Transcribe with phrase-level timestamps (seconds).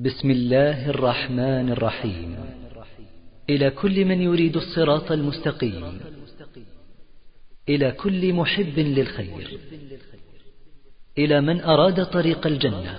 [0.00, 2.36] بسم الله الرحمن الرحيم
[3.50, 6.00] إلى كل من يريد الصراط المستقيم
[7.68, 9.58] إلى كل محب للخير
[11.18, 12.98] إلى من أراد طريق الجنة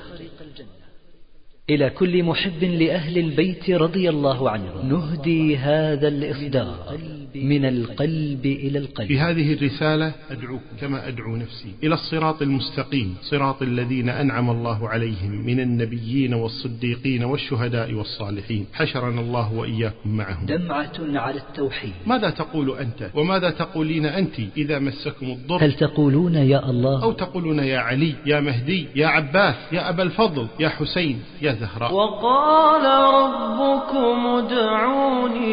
[1.69, 6.97] إلى كل محب لأهل البيت رضي الله عنه نهدي هذا الإصدار
[7.36, 14.10] من القلب إلى القلب بهذه الرسالة أدعوكم كما أدعو نفسي إلى الصراط المستقيم صراط الذين
[14.10, 21.94] أنعم الله عليهم من النبيين والصديقين والشهداء والصالحين حشرنا الله وإياكم معهم دمعة على التوحيد
[22.08, 27.60] ماذا تقول أنت وماذا تقولين أنت إذا مسكم الضر هل تقولون يا الله أو تقولون
[27.60, 32.84] يا علي يا مهدي يا عباس يا أبا الفضل يا حسين يا زهراء وقال
[33.20, 35.44] ربكم ادعوني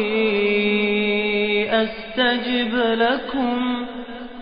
[1.81, 3.85] يستجب لكم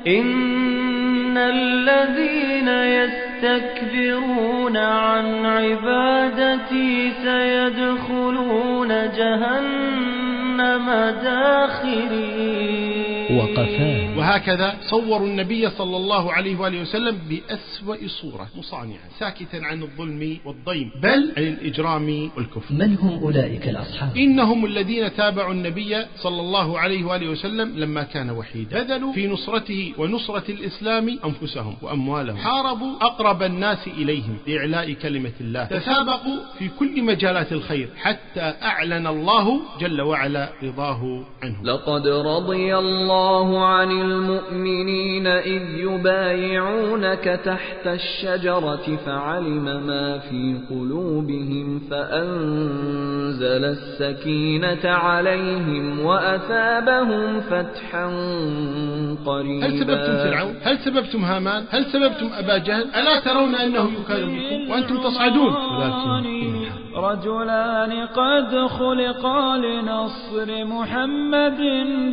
[0.08, 10.86] إن الذين يستكبرون عن عبادتي سيدخلون جهنم
[11.24, 19.82] داخلين وقفان وهكذا صوروا النبي صلى الله عليه وآله وسلم بأسوأ صورة مصانعا ساكتا عن
[19.84, 26.42] الظلم والضيم بل عن الإجرام والكفر من هم أولئك الأصحاب؟ إنهم الذين تابعوا النبي صلى
[26.42, 32.96] الله عليه وآله وسلم لما كان وحيدا بذلوا في نصرته ونصرة الإسلام أنفسهم وأموالهم حاربوا
[33.02, 40.02] أقرب الناس إليهم لإعلاء كلمة الله تسابقوا في كل مجالات الخير حتى أعلن الله جل
[40.02, 50.56] وعلا رضاه عنهم لقد رضي الله عن المؤمنين إذ يبايعونك تحت الشجرة فعلم ما في
[50.70, 58.06] قلوبهم فأنزل السكينة عليهم وأثابهم فتحا
[59.26, 64.72] قريبا هل سببتم فرعون؟ هل سببتم هامان؟ هل سببتم أبا جهل؟ ألا ترون أنه يكلمكم
[64.72, 65.54] وأنتم تصعدون؟
[67.00, 71.58] رجلان قد خلقا لنصر محمد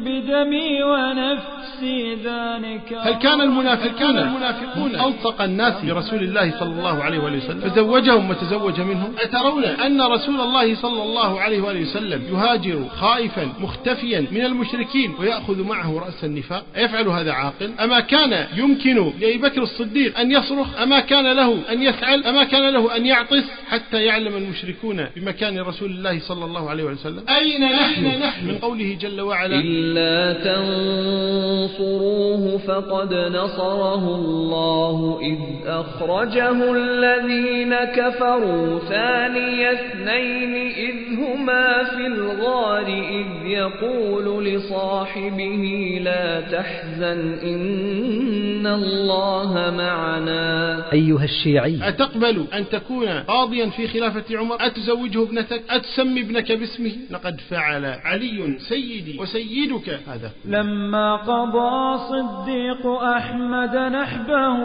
[0.04, 7.44] بدمي ونفسي ذلك هل كان المنافقون, المنافقون ألصق الناس برسول الله صلى الله عليه وآله
[7.44, 13.48] وسلم فزوجهم وتزوج منهم أترون أن رسول الله صلى الله عليه وآله وسلم يهاجر خائفا
[13.60, 19.62] مختفيا من المشركين ويأخذ معه رأس النفاق يفعل هذا عاقل أما كان يمكن لأبي بكر
[19.62, 24.36] الصديق أن يصرخ أما كان له أن يسعل أما كان له أن يعطس حتى يعلم
[24.36, 29.20] المشركين في بمكان رسول الله صلى الله عليه وسلم أين نحن, نحن من قوله جل
[29.20, 35.36] وعلا إلا تنصروه فقد نصره الله إذ
[35.66, 48.55] أخرجه الذين كفروا ثاني اثنين إذ هما في الغار إذ يقول لصاحبه لا تحزن إن
[48.56, 56.20] إن الله معنا أيها الشيعي أتقبل أن تكون قاضيا في خلافة عمر أتزوجه ابنتك أتسمي
[56.20, 64.58] ابنك باسمه لقد فعل علي سيدي وسيدك هذا لما قضى صديق أحمد نحبه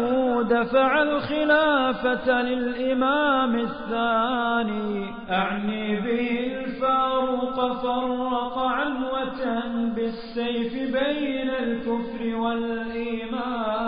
[0.43, 9.65] دفع الخلافة للإمام الثاني أعني به الفاروق فرق عنوة
[9.95, 13.80] بالسيف بين الكفر والإيمان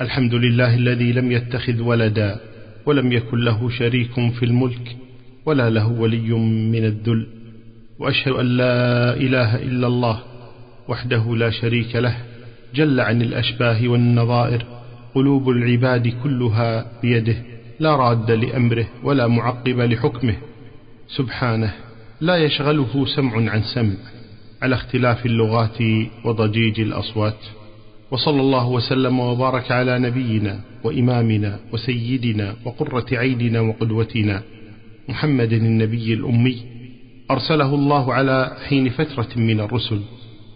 [0.00, 2.40] الحمد لله الذي لم يتخذ ولدا
[2.86, 4.96] ولم يكن له شريك في الملك
[5.46, 6.30] ولا له ولي
[6.72, 7.26] من الذل
[7.98, 10.20] وأشهد أن لا إله إلا الله
[10.88, 12.16] وحده لا شريك له
[12.74, 14.64] جل عن الأشباه والنظائر
[15.14, 17.36] قلوب العباد كلها بيده
[17.80, 20.36] لا راد لأمره ولا معقب لحكمه
[21.16, 21.74] سبحانه
[22.20, 23.94] لا يشغله سمع عن سمع
[24.62, 25.78] على اختلاف اللغات
[26.24, 27.46] وضجيج الأصوات
[28.10, 34.42] وصلى الله وسلم وبارك على نبينا وإمامنا وسيدنا وقرة عيننا وقدوتنا
[35.08, 36.56] محمد النبي الأمي
[37.30, 39.98] أرسله الله على حين فترة من الرسل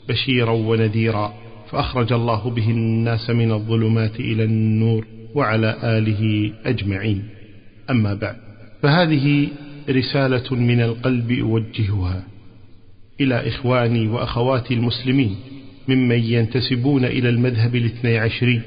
[0.09, 1.35] بشيرا ونذيرا
[1.71, 7.23] فأخرج الله به الناس من الظلمات إلى النور وعلى آله أجمعين
[7.91, 8.37] أما بعد
[8.83, 9.49] فهذه
[9.91, 12.23] رسالة من القلب أوجهها
[13.21, 15.37] إلى إخواني وأخواتي المسلمين
[15.89, 18.61] ممن ينتسبون إلى المذهب الاثني عشري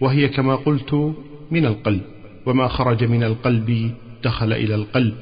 [0.00, 1.14] وهي كما قلت
[1.50, 2.00] من القلب
[2.46, 3.90] وما خرج من القلب
[4.24, 5.14] دخل إلى القلب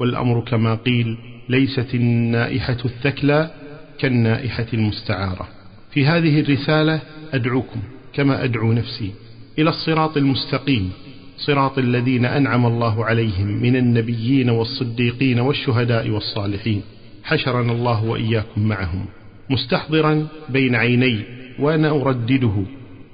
[0.00, 1.16] والأمر كما قيل
[1.48, 3.50] ليست النائحة الثكلى
[3.98, 5.48] كالنائحة المستعارة
[5.92, 7.02] في هذه الرسالة
[7.32, 7.80] أدعوكم
[8.14, 9.10] كما أدعو نفسي
[9.58, 10.90] إلى الصراط المستقيم
[11.38, 16.82] صراط الذين أنعم الله عليهم من النبيين والصديقين والشهداء والصالحين
[17.24, 19.06] حشرنا الله وإياكم معهم
[19.50, 21.20] مستحضرا بين عيني
[21.58, 22.52] وأنا أردده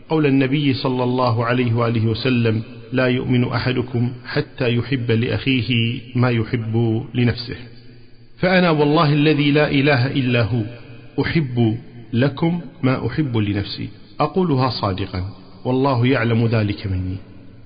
[0.09, 2.63] قول النبي صلى الله عليه وآله وسلم
[2.93, 7.57] لا يؤمن أحدكم حتى يحب لأخيه ما يحب لنفسه
[8.39, 10.63] فأنا والله الذي لا إله إلا هو
[11.23, 11.79] أحب
[12.13, 13.89] لكم ما أحب لنفسي
[14.21, 15.25] أقولها صادقا
[15.65, 17.17] والله يعلم ذلك مني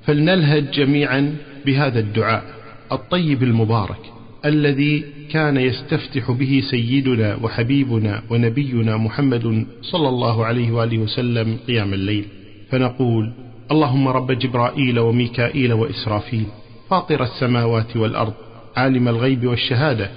[0.06, 1.37] فلنلهج جميعا
[1.67, 2.44] بهذا الدعاء
[2.93, 4.12] الطيب المبارك
[4.45, 12.25] الذي كان يستفتح به سيدنا وحبيبنا ونبينا محمد صلى الله عليه واله وسلم قيام الليل
[12.71, 13.33] فنقول
[13.71, 16.47] اللهم رب جبرائيل وميكائيل واسرافيل
[16.91, 18.33] فاطر السماوات والارض
[18.77, 20.11] عالم الغيب والشهاده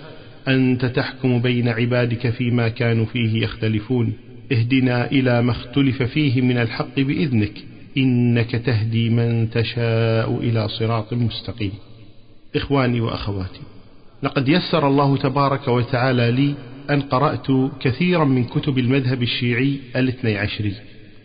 [0.47, 4.13] انت تحكم بين عبادك فيما كانوا فيه يختلفون
[4.51, 7.53] اهدنا الى ما اختلف فيه من الحق باذنك
[7.97, 11.71] انك تهدي من تشاء الى صراط مستقيم
[12.55, 13.59] اخواني واخواتي
[14.23, 16.53] لقد يسر الله تبارك وتعالى لي
[16.89, 17.47] أن قرأت
[17.79, 20.73] كثيرا من كتب المذهب الشيعي الاثني عشري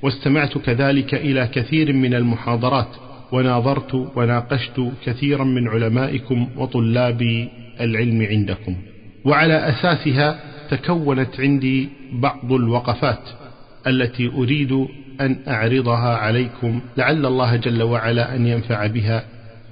[0.02, 2.88] واستمعت كذلك إلى كثير من المحاضرات
[3.32, 7.48] وناظرت وناقشت كثيرا من علمائكم وطلاب
[7.80, 8.76] العلم عندكم
[9.24, 10.38] وعلى أساسها
[10.70, 13.20] تكونت عندي بعض الوقفات
[13.86, 14.86] التي أريد
[15.20, 19.24] أن أعرضها عليكم لعل الله جل وعلا أن ينفع بها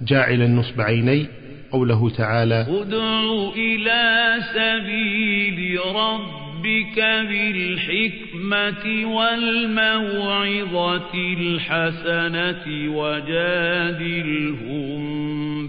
[0.03, 1.27] جاعلا نصب عيني
[1.73, 6.99] قوله تعالى ادع إلى سبيل ربك
[7.29, 14.07] بالحكمة والموعظة الحسنة وجادلهم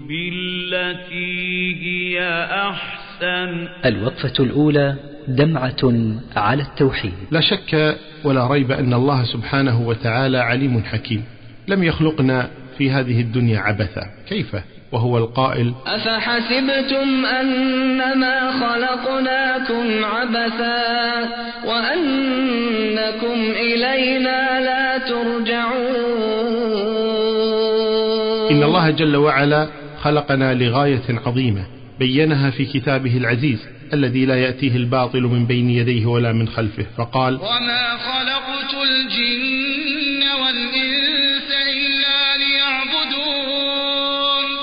[0.00, 4.94] بالتي هي أحسن الوقفة الأولى
[5.28, 11.24] دمعة على التوحيد لا شك ولا ريب أن الله سبحانه وتعالى عليم حكيم
[11.68, 14.56] لم يخلقنا في هذه الدنيا عبثا كيف
[14.92, 21.28] وهو القائل أفحسبتم أنما خلقناكم عبثا
[21.66, 26.08] وأنكم إلينا لا ترجعون
[28.50, 29.68] إن الله جل وعلا
[30.02, 31.66] خلقنا لغاية عظيمة
[31.98, 33.58] بينها في كتابه العزيز
[33.92, 39.77] الذي لا يأتيه الباطل من بين يديه ولا من خلفه فقال وما خلقت الجن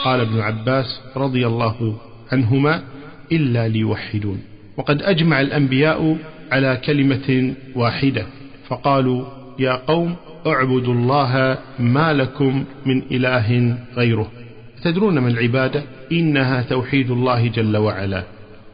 [0.05, 1.95] قال ابن عباس رضي الله
[2.31, 2.83] عنهما
[3.31, 4.39] إلا ليوحدون
[4.77, 6.17] وقد أجمع الأنبياء
[6.51, 8.25] على كلمة واحدة
[8.67, 9.25] فقالوا
[9.59, 10.15] يا قوم
[10.47, 14.31] اعبدوا الله ما لكم من إله غيره
[14.83, 18.23] تدرون ما العبادة إنها توحيد الله جل وعلا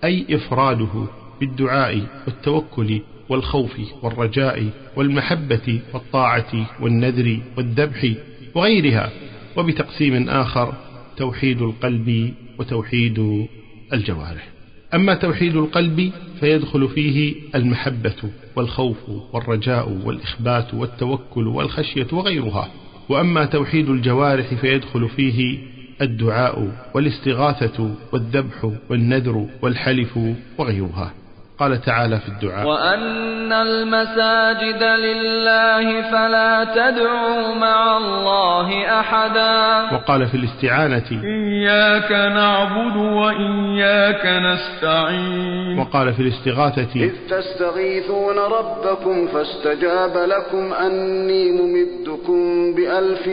[0.03, 1.07] أي إفراده
[1.39, 3.73] بالدعاء والتوكل والخوف
[4.03, 8.07] والرجاء والمحبة والطاعة والنذر والذبح
[8.55, 9.09] وغيرها
[9.57, 10.73] وبتقسيم آخر
[11.17, 13.45] توحيد القلب وتوحيد
[13.93, 14.47] الجوارح
[14.93, 18.15] أما توحيد القلب فيدخل فيه المحبة
[18.55, 18.97] والخوف
[19.33, 22.71] والرجاء والإخبات والتوكل والخشية وغيرها
[23.09, 25.57] وأما توحيد الجوارح فيدخل فيه
[26.01, 30.19] الدعاء والاستغاثة والذبح والنذر والحلف
[30.57, 31.13] وغيرها
[31.61, 41.21] قال تعالى في الدعاء وأن المساجد لله فلا تدعوا مع الله أحدا وقال في الاستعانة
[41.23, 53.27] إياك نعبد وإياك نستعين وقال في الاستغاثة إذ تستغيثون ربكم فاستجاب لكم أني ممدكم بألف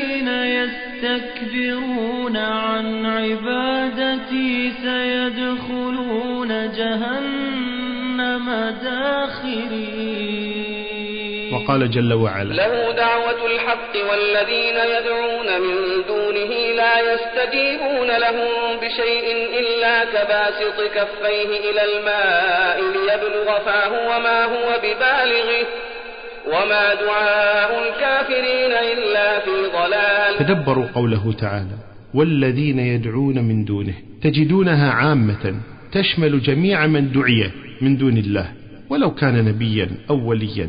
[1.03, 15.77] يستكبرون عن عبادتي سيدخلون جهنم داخرين وقال جل وعلا له دعوة الحق والذين يدعون من
[16.09, 25.67] دونه لا يستجيبون لهم بشيء إلا كباسط كفيه إلى الماء ليبلغ فاه وما هو ببالغه
[26.47, 31.77] وما دعاء الكافرين إلا في ضلال تدبروا قوله تعالى
[32.15, 35.55] والذين يدعون من دونه تجدونها عامة
[35.93, 37.51] تشمل جميع من دعي
[37.83, 38.53] من دون الله
[38.91, 40.69] ولو كان نبيا أو وليا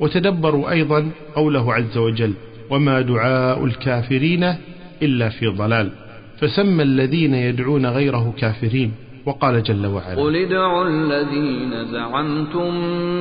[0.00, 2.32] وتدبروا أيضا قوله عز وجل
[2.70, 4.54] وما دعاء الكافرين
[5.02, 5.92] إلا في ضلال
[6.40, 8.92] فسمى الذين يدعون غيره كافرين
[9.26, 12.74] وقال جل وعلا قل ادعوا الذين زعمتم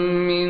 [0.06, 0.50] من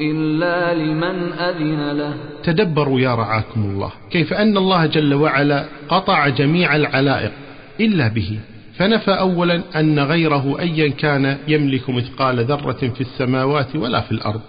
[0.00, 6.76] إلا لمن أذن له تدبروا يا رعاكم الله كيف أن الله جل وعلا قطع جميع
[6.76, 7.32] العلائق
[7.80, 8.38] إلا به
[8.78, 14.40] فنفى أولا أن غيره أيا كان يملك مثقال ذرة في السماوات ولا في الأرض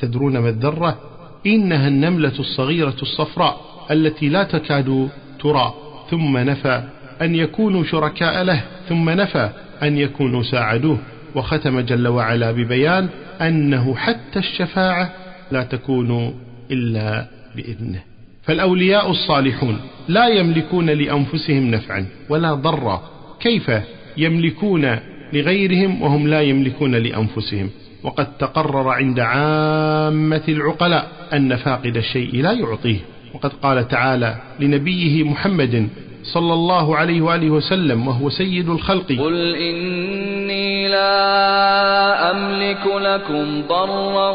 [0.00, 0.98] تدرون ما الذرة
[1.46, 5.08] إنها النملة الصغيرة الصفراء التي لا تكاد
[5.42, 5.74] ترى
[6.10, 6.82] ثم نفى
[7.22, 9.48] أن يكونوا شركاء له ثم نفى
[9.82, 10.98] أن يكونوا ساعدوه
[11.34, 13.08] وختم جل وعلا ببيان
[13.40, 15.10] أنه حتى الشفاعة
[15.52, 16.34] لا تكون
[16.70, 18.02] إلا بإذنه
[18.42, 19.76] فالأولياء الصالحون
[20.08, 23.02] لا يملكون لأنفسهم نفعا ولا ضرا
[23.40, 23.70] كيف
[24.16, 24.96] يملكون
[25.32, 27.70] لغيرهم وهم لا يملكون لأنفسهم
[28.02, 32.96] وقد تقرر عند عامة العقلاء أن فاقد الشيء لا يعطيه
[33.34, 35.88] وقد قال تعالى لنبيه محمد
[36.22, 44.30] صلى الله عليه وآله وسلم وهو سيد الخلق قل إني لا أملك لكم ضرا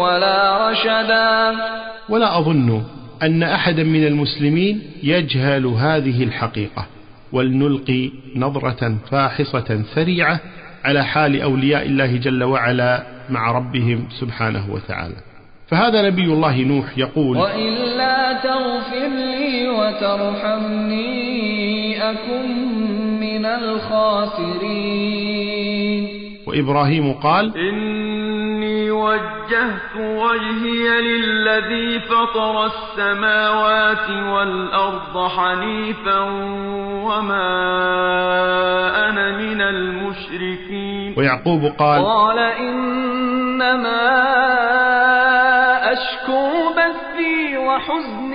[0.00, 1.56] ولا رشدا
[2.08, 2.82] ولا أظن
[3.22, 6.86] أن أحدا من المسلمين يجهل هذه الحقيقة
[7.32, 10.40] ولنلقي نظرة فاحصة سريعة
[10.84, 15.14] على حال أولياء الله جل وعلا مع ربهم سبحانه وتعالى
[15.68, 20.98] فهذا نبي الله نوح يقول وإلا تغفر لي وترحمني
[22.02, 22.46] أكن
[23.20, 25.27] من الخاسرين
[26.48, 36.18] وإبراهيم قال إني وجهت وجهي للذي فطر السماوات والأرض حنيفا
[37.04, 37.50] وما
[39.08, 44.22] أنا من المشركين ويعقوب قال قال إنما
[45.92, 48.27] أشكو بثي وحزني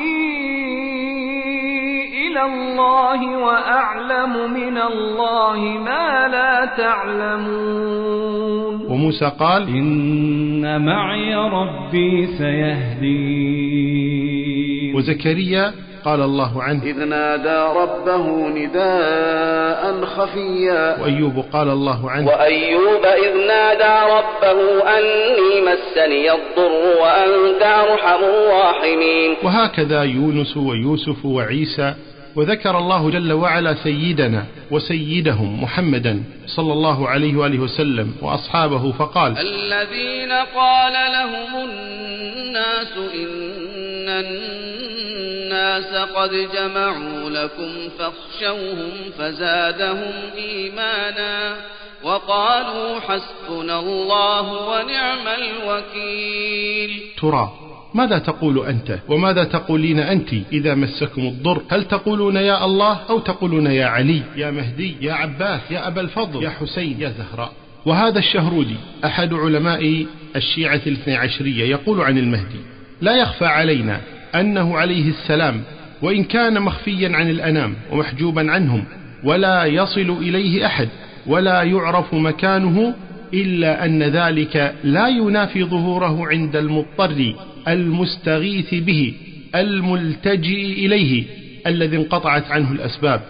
[2.34, 15.74] إلى الله وأعلم من الله ما لا تعلمون وموسى قال إن معي ربي سيهدين وزكريا
[16.06, 24.12] قال الله عنه إذ نادى ربه نداء خفيا وأيوب قال الله عنه وأيوب إذ نادى
[24.16, 31.94] ربه أني مسني الضر وأنت أرحم الراحمين وهكذا يونس ويوسف وعيسى
[32.36, 40.32] وذكر الله جل وعلا سيدنا وسيدهم محمدا صلى الله عليه وآله وسلم وأصحابه فقال الذين
[40.32, 51.56] قال لهم الناس إن الناس قد جمعوا لكم فاخشوهم فزادهم إيمانا
[52.04, 57.52] وقالوا حسبنا الله ونعم الوكيل ترى
[57.96, 63.66] ماذا تقول أنت وماذا تقولين أنت إذا مسكم الضر هل تقولون يا الله أو تقولون
[63.68, 67.52] يا علي يا مهدي يا عباس يا أبا الفضل يا حسين يا زهراء
[67.86, 72.60] وهذا الشهرودي أحد علماء الشيعة الاثنى عشرية يقول عن المهدي
[73.02, 74.02] لا يخفى علينا
[74.36, 75.62] أنه عليه السلام
[76.02, 78.84] وإن كان مخفيا عن الأنام ومحجوبا عنهم
[79.24, 80.90] ولا يصل إليه أحد
[81.28, 82.96] ولا يعرف مكانه
[83.34, 87.34] إلا أن ذلك لا ينافي ظهوره عند المضطر
[87.68, 89.14] المستغيث به
[89.56, 91.24] الملتجئ إليه
[91.68, 93.22] الذي انقطعت عنه الأسباب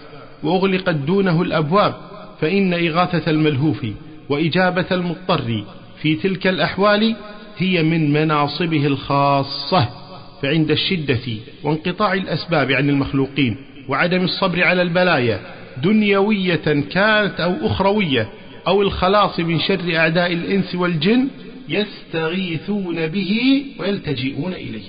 [0.42, 1.94] وأغلقت دونه الأبواب
[2.40, 3.86] فإن إغاثة الملهوف
[4.28, 5.64] وإجابة المضطر
[6.02, 7.16] في تلك الأحوال
[7.58, 9.88] هي من مناصبه الخاصة
[10.42, 11.18] فعند الشدة
[11.62, 13.56] وانقطاع الأسباب عن المخلوقين
[13.88, 15.40] وعدم الصبر على البلايا
[15.82, 18.28] دنيوية كانت أو أخروية
[18.66, 21.28] أو الخلاص من شر أعداء الإنس والجن
[21.68, 24.82] يستغيثون به ويلتجئون إليه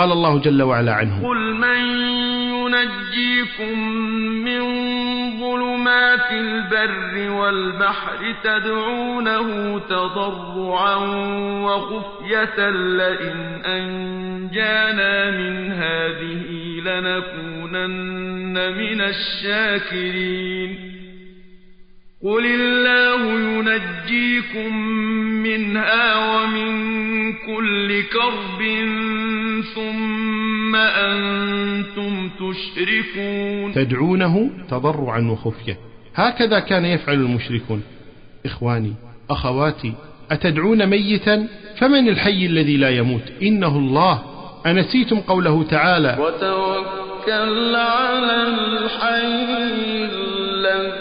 [0.00, 1.84] قال الله جل وعلا عنه قل من
[2.52, 3.78] ينجيكم
[4.44, 4.60] من
[5.40, 10.96] ظلمات البر والبحر تدعونه تضرعا
[11.64, 20.89] وخفية لئن أنجانا من هذه لنكونن من الشاكرين
[22.24, 24.76] قل الله ينجيكم
[25.42, 26.72] منها ومن
[27.32, 28.60] كل كرب
[29.74, 35.76] ثم أنتم تشركون تدعونه تضرعا وخفية
[36.14, 37.82] هكذا كان يفعل المشركون
[38.46, 38.92] إخواني
[39.30, 39.92] أخواتي
[40.30, 44.22] أتدعون ميتا فمن الحي الذي لا يموت إنه الله
[44.66, 50.99] أنسيتم قوله تعالى وتوكل على الحي الذي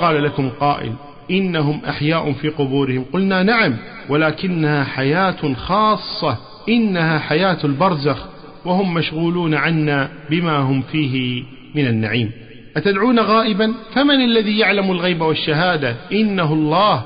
[0.00, 0.92] قال لكم قائل
[1.30, 3.76] إنهم أحياء في قبورهم قلنا نعم
[4.08, 6.36] ولكنها حياة خاصة
[6.68, 8.16] إنها حياة البرزخ
[8.64, 11.42] وهم مشغولون عنا بما هم فيه
[11.74, 12.30] من النعيم
[12.76, 17.02] أتدعون غائبا فمن الذي يعلم الغيب والشهادة إنه الله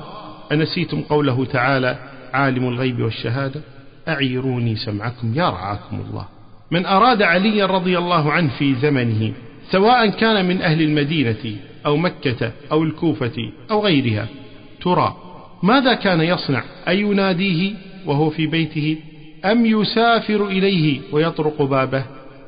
[0.51, 1.97] أنسيتم قوله تعالى
[2.33, 3.61] عالم الغيب والشهادة
[4.07, 6.25] أعيروني سمعكم يا رعاكم الله
[6.71, 9.33] من أراد عليا رضي الله عنه في زمنه
[9.71, 14.27] سواء كان من أهل المدينة أو مكة أو الكوفة أو غيرها
[14.81, 15.17] ترى
[15.63, 17.73] ماذا كان يصنع يناديه
[18.05, 18.97] وهو في بيته
[19.45, 22.03] أم يسافر إليه ويطرق بابه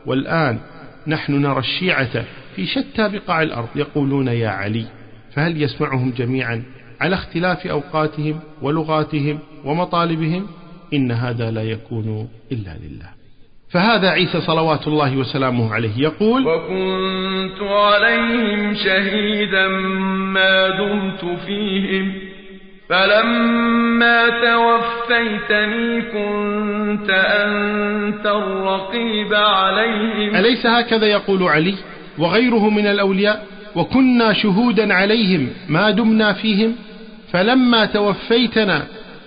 [0.05, 0.59] والآن
[1.07, 4.85] نحن نرى الشيعة في شتى بقاع الأرض يقولون يا علي
[5.33, 6.63] فهل يسمعهم جميعا
[7.01, 10.47] على اختلاف أوقاتهم ولغاتهم ومطالبهم
[10.93, 13.22] إن هذا لا يكون إلا لله
[13.73, 19.67] فهذا عيسى صلوات الله وسلامه عليه يقول وكنت عليهم شهيدا
[20.33, 22.13] ما دمت فيهم
[22.89, 31.75] فلما توفيتني كنت أنت الرقيب عليهم أليس هكذا يقول علي
[32.17, 36.75] وغيره من الأولياء وكنا شهودا عليهم ما دمنا فيهم
[37.31, 38.83] فلما توفيتنا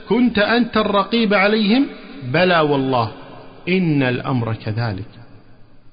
[0.08, 1.86] كنت أنت الرقيب عليهم
[2.32, 3.12] بلى والله
[3.68, 5.10] إن الأمر كذلك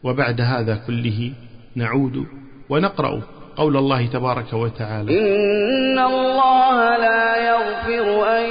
[0.04, 1.34] وبعد هذا كله
[1.76, 2.26] نعود
[2.70, 3.22] ونقرأ
[3.58, 8.46] قول الله تبارك وتعالى إن الله لا يغفر أن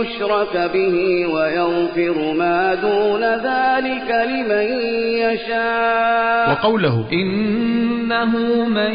[0.00, 4.64] يشرك به ويغفر ما دون ذلك لمن
[5.22, 8.90] يشاء وقوله إنه من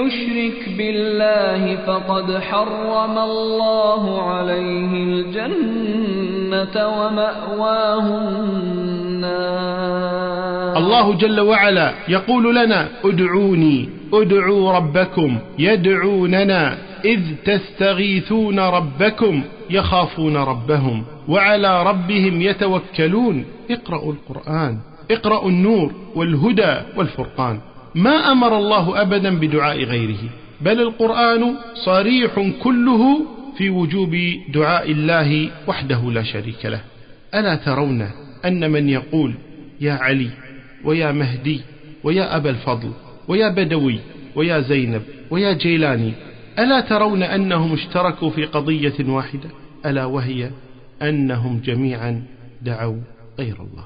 [0.00, 13.97] يشرك بالله فقد حرم الله عليه الجنة ومأواه النار الله جل وعلا يقول لنا ادعوني
[14.12, 24.78] ادعوا ربكم يدعوننا إذ تستغيثون ربكم يخافون ربهم وعلى ربهم يتوكلون اقرأوا القرآن
[25.10, 27.60] اقرأوا النور والهدى والفرقان
[27.94, 30.20] ما أمر الله أبدا بدعاء غيره
[30.60, 31.54] بل القرآن
[31.86, 33.20] صريح كله
[33.56, 34.16] في وجوب
[34.54, 36.80] دعاء الله وحده لا شريك له
[37.34, 38.10] ألا ترون
[38.44, 39.34] أن من يقول
[39.80, 40.30] يا علي
[40.84, 41.60] ويا مهدي
[42.04, 42.92] ويا أبا الفضل
[43.28, 43.98] ويا بدوي
[44.34, 46.12] ويا زينب ويا جيلاني
[46.58, 49.50] ألا ترون أنهم اشتركوا في قضية واحدة
[49.86, 50.50] ألا وهي
[51.02, 52.22] أنهم جميعا
[52.62, 52.96] دعوا
[53.38, 53.84] غير الله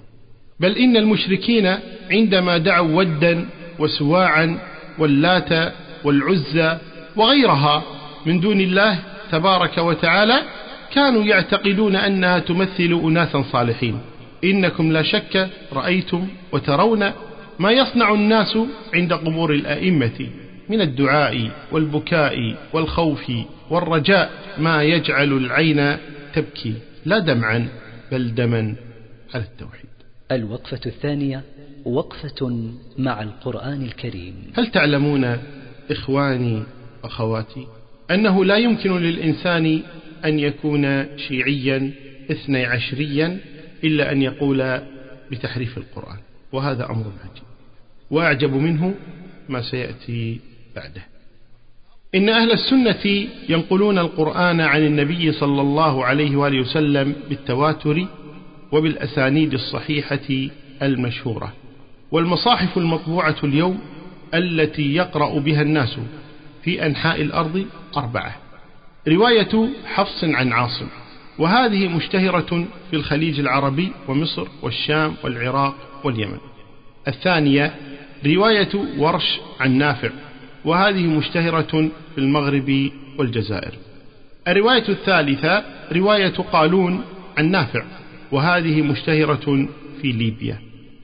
[0.60, 1.74] بل إن المشركين
[2.10, 3.44] عندما دعوا ودا
[3.78, 4.58] وسواعا
[4.98, 5.72] واللات
[6.04, 6.78] والعزى
[7.16, 7.82] وغيرها
[8.26, 8.98] من دون الله
[9.32, 10.42] تبارك وتعالى
[10.94, 13.98] كانوا يعتقدون أنها تمثل أناسا صالحين
[14.44, 17.10] إنكم لا شك رأيتم وترون
[17.58, 18.58] ما يصنع الناس
[18.94, 20.28] عند قبور الأئمة
[20.68, 23.32] من الدعاء والبكاء والخوف
[23.70, 25.96] والرجاء ما يجعل العين
[26.34, 27.68] تبكي لا دمعا
[28.12, 28.74] بل دما
[29.34, 29.86] على التوحيد
[30.32, 31.42] الوقفة الثانية
[31.84, 35.36] وقفة مع القرآن الكريم هل تعلمون
[35.90, 36.62] إخواني
[37.04, 37.66] أخواتي
[38.10, 39.80] أنه لا يمكن للإنسان
[40.24, 41.90] أن يكون شيعيا
[42.30, 43.38] اثني عشريا
[43.84, 44.80] إلا أن يقول
[45.30, 46.18] بتحريف القرآن
[46.52, 47.42] وهذا أمر عجيب
[48.10, 48.94] وأعجب منه
[49.48, 50.40] ما سيأتي
[50.76, 51.02] بعده
[52.14, 58.06] إن أهل السنة ينقلون القرآن عن النبي صلى الله عليه وآله وسلم بالتواتر
[58.72, 60.50] وبالأسانيد الصحيحة
[60.82, 61.52] المشهورة
[62.10, 63.80] والمصاحف المطبوعة اليوم
[64.34, 65.96] التي يقرأ بها الناس
[66.62, 68.36] في أنحاء الأرض أربعة
[69.08, 70.86] رواية حفص عن عاصم
[71.38, 76.38] وهذه مشتهرة في الخليج العربي ومصر والشام والعراق واليمن
[77.08, 77.74] الثانية
[78.26, 78.68] رواية
[78.98, 80.10] ورش عن نافع
[80.64, 83.72] وهذه مشتهرة في المغرب والجزائر
[84.48, 87.04] الرواية الثالثة رواية قالون
[87.38, 87.84] عن نافع
[88.32, 89.68] وهذه مشتهرة
[90.02, 90.58] في ليبيا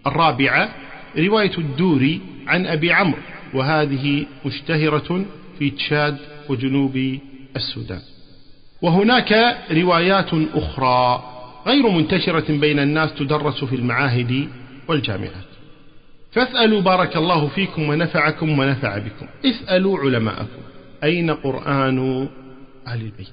[0.06, 0.68] الرابعة
[1.18, 3.20] رواية الدوري عن أبي عمرو
[3.54, 5.24] وهذه مشتهرة
[5.58, 6.16] في تشاد
[6.48, 7.18] وجنوب
[7.56, 8.00] السودان
[8.82, 11.24] وهناك روايات أخرى
[11.66, 14.48] غير منتشرة بين الناس تدرس في المعاهد
[14.88, 15.32] والجامعات
[16.32, 20.62] فاسألوا بارك الله فيكم ونفعكم ونفع بكم اسألوا علماءكم
[21.04, 22.28] أين قرآن
[22.86, 23.28] أهل البيت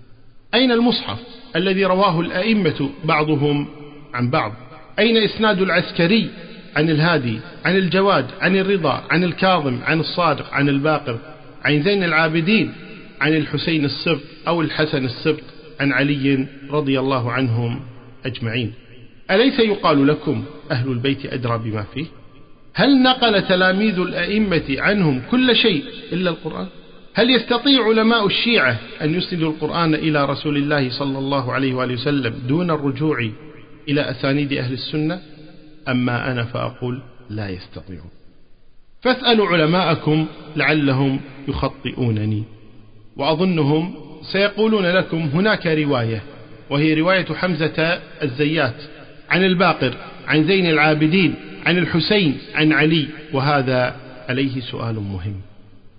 [0.53, 1.19] أين المصحف
[1.55, 3.67] الذي رواه الأئمة بعضهم
[4.13, 4.51] عن بعض
[4.99, 6.29] أين إسناد العسكري
[6.75, 11.17] عن الهادي عن الجواد عن الرضا عن الكاظم عن الصادق عن الباقر
[11.65, 12.73] عن زين العابدين
[13.21, 15.43] عن الحسين السبط أو الحسن السبط
[15.79, 17.79] عن علي رضي الله عنهم
[18.25, 18.73] أجمعين
[19.31, 22.05] أليس يقال لكم أهل البيت أدرى بما فيه
[22.73, 26.67] هل نقل تلاميذ الأئمة عنهم كل شيء إلا القرآن
[27.13, 32.33] هل يستطيع علماء الشيعة أن يسندوا القرآن إلى رسول الله صلى الله عليه وآله وسلم
[32.47, 33.29] دون الرجوع
[33.89, 35.19] إلى أسانيد أهل السنة
[35.87, 38.09] أما أنا فأقول لا يستطيعون
[39.01, 40.25] فاسألوا علماءكم
[40.57, 42.43] لعلهم يخطئونني
[43.17, 43.93] وأظنهم
[44.33, 46.21] سيقولون لكم هناك رواية
[46.69, 48.75] وهي رواية حمزة الزيات
[49.29, 49.95] عن الباقر
[50.27, 53.95] عن زين العابدين عن الحسين عن علي وهذا
[54.29, 55.35] عليه سؤال مهم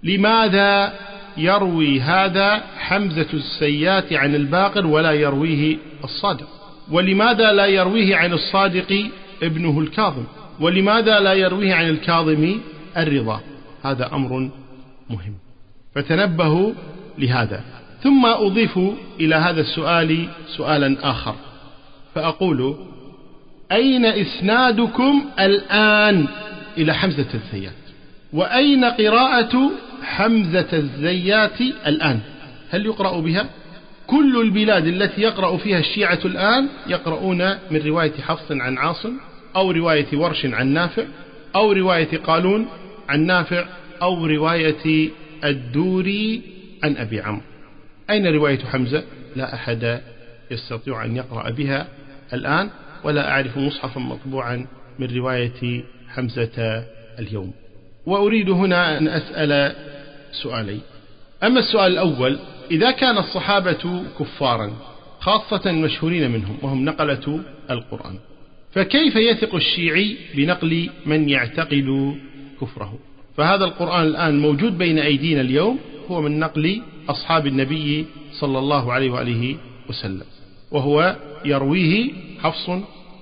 [0.02, 0.92] لماذا
[1.38, 6.48] يروي هذا حمزة السيات عن الباقر ولا يرويه الصادق
[6.90, 9.02] ولماذا لا يرويه عن الصادق
[9.42, 10.24] ابنه الكاظم
[10.60, 12.58] ولماذا لا يرويه عن الكاظم
[12.96, 13.40] الرضا
[13.84, 14.50] هذا أمر
[15.10, 15.34] مهم
[15.94, 16.72] فتنبهوا
[17.18, 17.60] لهذا
[18.02, 18.78] ثم أضيف
[19.20, 20.26] إلى هذا السؤال
[20.56, 21.34] سؤالا آخر
[22.14, 22.76] فأقول
[23.72, 26.26] أين إسنادكم الآن
[26.78, 27.72] إلى حمزة الزيات
[28.32, 29.70] وأين قراءة
[30.02, 32.20] حمزة الزيات الآن
[32.70, 33.46] هل يقرأ بها
[34.06, 37.38] كل البلاد التي يقرأ فيها الشيعة الآن يقرؤون
[37.70, 39.12] من رواية حفص عن عاصم
[39.56, 41.02] أو رواية ورش عن نافع
[41.56, 42.66] أو رواية قالون
[43.08, 43.64] عن نافع
[44.02, 45.10] أو رواية
[45.44, 46.42] الدوري
[46.86, 47.42] عن أبي عمرو
[48.10, 49.02] أين رواية حمزة
[49.36, 50.00] لا أحد
[50.50, 51.86] يستطيع أن يقرأ بها
[52.32, 52.70] الآن
[53.04, 54.66] ولا أعرف مصحفا مطبوعا
[54.98, 56.84] من رواية حمزة
[57.18, 57.52] اليوم
[58.06, 59.74] وأريد هنا أن أسأل
[60.42, 60.80] سؤالي
[61.42, 62.38] أما السؤال الأول
[62.70, 64.72] إذا كان الصحابة كفارا
[65.20, 68.14] خاصة المشهورين منهم وهم نقلة القرآن
[68.72, 72.16] فكيف يثق الشيعي بنقل من يعتقد
[72.60, 72.98] كفره
[73.36, 75.78] فهذا القرآن الآن موجود بين أيدينا اليوم
[76.10, 79.56] هو من نقل أصحاب النبي صلى الله عليه وآله
[79.88, 80.26] وسلم
[80.70, 82.68] وهو يرويه حفص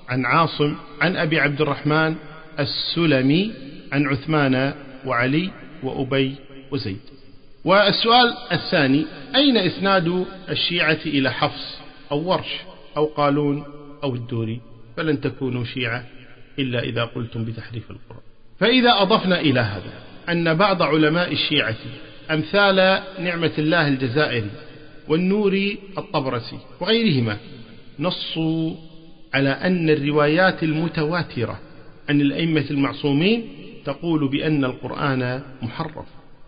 [0.08, 2.16] عن عاصم عن أبي عبد الرحمن
[2.58, 3.52] السلمي
[3.92, 4.74] عن عثمان
[5.06, 5.50] وعلي
[5.82, 6.34] وأبي
[6.70, 6.98] وزيد
[7.64, 11.78] والسؤال الثاني أين إسناد الشيعة إلى حفص
[12.12, 12.50] أو ورش
[12.96, 13.64] أو قالون
[14.02, 14.60] أو الدوري
[14.96, 16.04] فلن تكونوا شيعة
[16.58, 18.22] إلا إذا قلتم بتحريف القرآن
[18.58, 19.92] فإذا أضفنا إلى هذا
[20.28, 21.74] أن بعض علماء الشيعة
[22.30, 24.50] أمثال نعمة الله الجزائري
[25.08, 27.36] والنوري الطبرسي وغيرهما
[27.98, 28.74] نصوا
[29.34, 31.60] على أن الروايات المتواترة
[32.08, 33.42] عن الأئمة المعصومين
[33.84, 36.06] تقول بأن القرآن محرف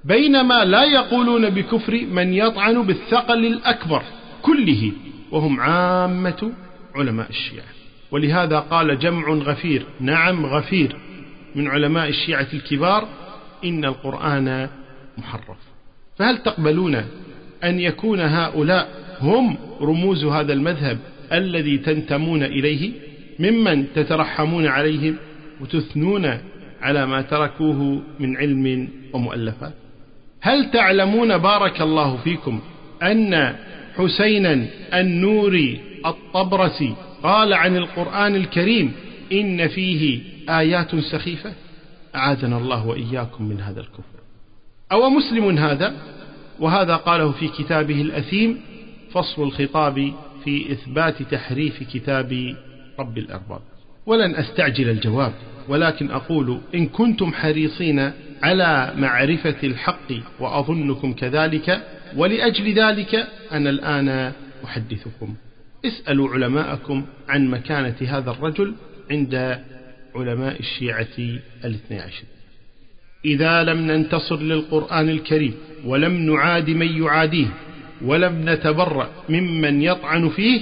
[0.05, 4.01] بينما لا يقولون بكفر من يطعن بالثقل الأكبر
[4.41, 4.91] كله
[5.31, 6.51] وهم عامة
[6.95, 7.65] علماء الشيعة
[8.11, 10.95] ولهذا قال جمع غفير نعم غفير
[11.55, 13.07] من علماء الشيعة الكبار
[13.65, 14.69] إن القرآن
[15.17, 15.57] محرف
[16.17, 16.95] فهل تقبلون
[17.63, 18.89] أن يكون هؤلاء
[19.21, 20.97] هم رموز هذا المذهب
[21.33, 22.91] الذي تنتمون إليه
[23.39, 25.15] ممن تترحمون عليهم
[25.61, 26.37] وتثنون
[26.81, 29.73] على ما تركوه من علم ومؤلفات
[30.47, 32.59] هل تعلمون بارك الله فيكم
[33.03, 33.55] أن
[33.95, 38.91] حسينا النوري الطبرسي قال عن القرآن الكريم
[39.31, 41.53] إن فيه آيات سخيفة
[42.15, 44.17] أعاذنا الله وإياكم من هذا الكفر
[44.91, 45.93] أو مسلم هذا
[46.59, 48.59] وهذا قاله في كتابه الأثيم
[49.11, 50.11] فصل الخطاب
[50.43, 52.55] في إثبات تحريف كتاب
[52.99, 53.59] رب الأرباب
[54.05, 55.33] ولن أستعجل الجواب
[55.69, 58.11] ولكن أقول إن كنتم حريصين
[58.43, 64.31] على معرفة الحق وأظنكم كذلك ولأجل ذلك أنا الآن
[64.65, 65.33] أحدثكم
[65.85, 68.73] اسألوا علماءكم عن مكانة هذا الرجل
[69.11, 69.61] عند
[70.15, 71.17] علماء الشيعة
[71.65, 72.23] الاثنى عشر
[73.25, 75.53] إذا لم ننتصر للقرآن الكريم
[75.85, 77.47] ولم نعادي من يعاديه
[78.05, 80.61] ولم نتبرأ ممن يطعن فيه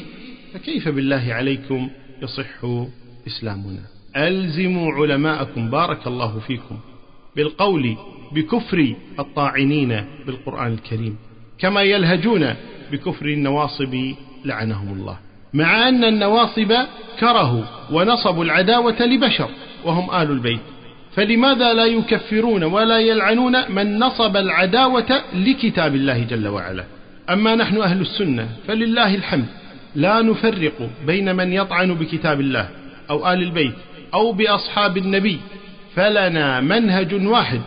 [0.54, 1.90] فكيف بالله عليكم
[2.22, 2.66] يصح
[3.28, 3.82] إسلامنا
[4.18, 6.80] ألزموا علماءكم بارك الله فيكم
[7.36, 7.98] بالقول
[8.32, 11.18] بكفر الطاعنين بالقرآن الكريم
[11.60, 12.54] كما يلهجون
[12.92, 14.14] بكفر النواصب
[14.46, 15.18] لعنهم الله
[15.54, 16.74] مع أن النواصب
[17.20, 19.50] كرهوا ونصبوا العداوة لبشر
[19.86, 20.60] وهم آل البيت
[21.16, 26.84] فلماذا لا يكفرون ولا يلعنون من نصب العداوة لكتاب الله جل وعلا
[27.30, 29.46] أما نحن أهل السنة فلله الحمد
[29.96, 32.70] لا نفرق بين من يطعن بكتاب الله
[33.10, 33.74] أو آل البيت
[34.14, 35.40] أو بأصحاب النبي
[35.96, 37.62] فلنا منهج واحد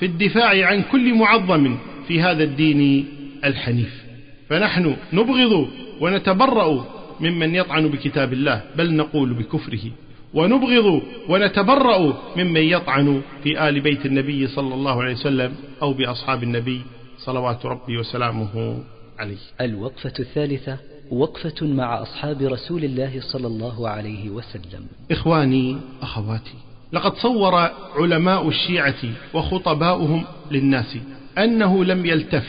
[0.00, 1.76] في الدفاع عن كل معظم
[2.08, 3.04] في هذا الدين
[3.44, 4.04] الحنيف
[4.48, 5.68] فنحن نبغض
[6.00, 6.86] ونتبرأ
[7.20, 9.90] ممن يطعن بكتاب الله بل نقول بكفره
[10.34, 16.80] ونبغض ونتبرأ ممن يطعن في آل بيت النبي صلى الله عليه وسلم أو بأصحاب النبي
[17.18, 18.82] صلوات ربي وسلامه
[19.18, 20.78] عليه الوقفة الثالثة
[21.10, 26.54] وقفة مع أصحاب رسول الله صلى الله عليه وسلم إخواني أخواتي
[26.92, 28.98] لقد صور علماء الشيعة
[29.34, 30.96] وخطباؤهم للناس
[31.38, 32.46] أنه لم يلتف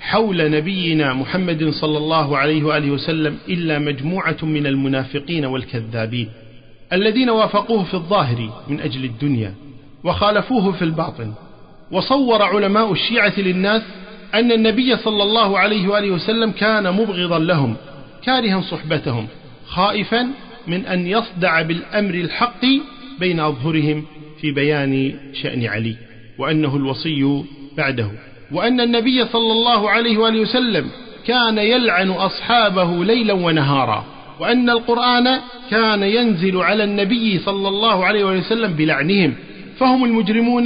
[0.00, 6.28] حول نبينا محمد صلى الله عليه وآله وسلم إلا مجموعة من المنافقين والكذابين
[6.92, 9.54] الذين وافقوه في الظاهر من أجل الدنيا
[10.04, 11.32] وخالفوه في الباطن
[11.92, 13.82] وصور علماء الشيعة للناس
[14.34, 17.76] أن النبي صلى الله عليه وآله وسلم كان مبغضا لهم
[18.24, 19.26] كارها صحبتهم
[19.66, 20.28] خائفا
[20.66, 22.64] من أن يصدع بالأمر الحق
[23.20, 24.04] بين أظهرهم
[24.40, 25.96] في بيان شأن علي
[26.38, 27.42] وأنه الوصي
[27.76, 28.10] بعده
[28.52, 30.86] وأن النبي صلى الله عليه وآله وسلم
[31.26, 34.04] كان يلعن أصحابه ليلا ونهارا
[34.40, 35.38] وأن القرآن
[35.70, 39.34] كان ينزل على النبي صلى الله عليه وآله وسلم بلعنهم
[39.78, 40.64] فهم المجرمون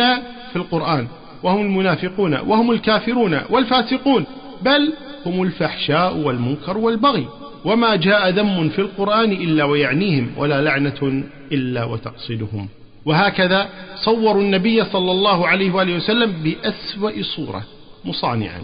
[0.50, 1.06] في القرآن
[1.42, 4.26] وهم المنافقون وهم الكافرون والفاسقون
[4.62, 4.92] بل
[5.26, 7.26] هم الفحشاء والمنكر والبغي
[7.64, 12.68] وما جاء ذم في القرآن إلا ويعنيهم ولا لعنة إلا وتقصدهم
[13.04, 13.68] وهكذا
[14.04, 17.62] صوروا النبي صلى الله عليه وآله وسلم بأسوأ صورة
[18.04, 18.60] مصانعا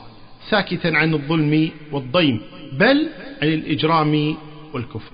[0.50, 2.40] ساكتا عن الظلم والضيم
[2.80, 3.06] بل
[3.42, 4.34] عن الإجرام
[4.74, 5.12] والكفر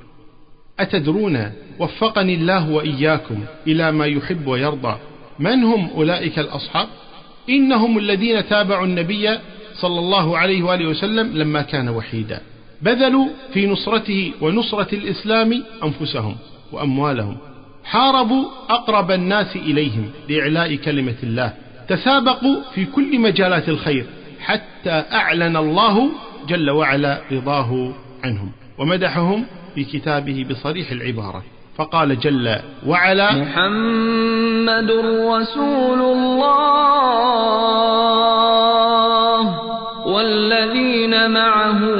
[0.81, 4.97] أتدرون وفقني الله وإياكم إلى ما يحب ويرضى
[5.39, 6.89] من هم أولئك الأصحاب
[7.51, 9.39] إنهم الذين تابعوا النبي
[9.75, 12.41] صلى الله عليه وآله وسلم لما كان وحيدا
[12.83, 16.37] بذلوا في نصرته ونصرة الإسلام أنفسهم
[16.73, 17.37] وأموالهم
[17.85, 21.53] حاربوا أقرب الناس إليهم لإعلاء كلمة الله
[21.89, 24.07] تسابقوا في كل مجالات الخير
[24.41, 26.11] حتى أعلن الله
[26.49, 27.93] جل وعلا رضاه
[28.25, 31.43] عنهم ومدحهم في كتابه بصريح العبارة
[31.77, 34.91] فقال جل وعلا محمد
[35.33, 37.01] رسول الله
[40.07, 42.00] والذين معه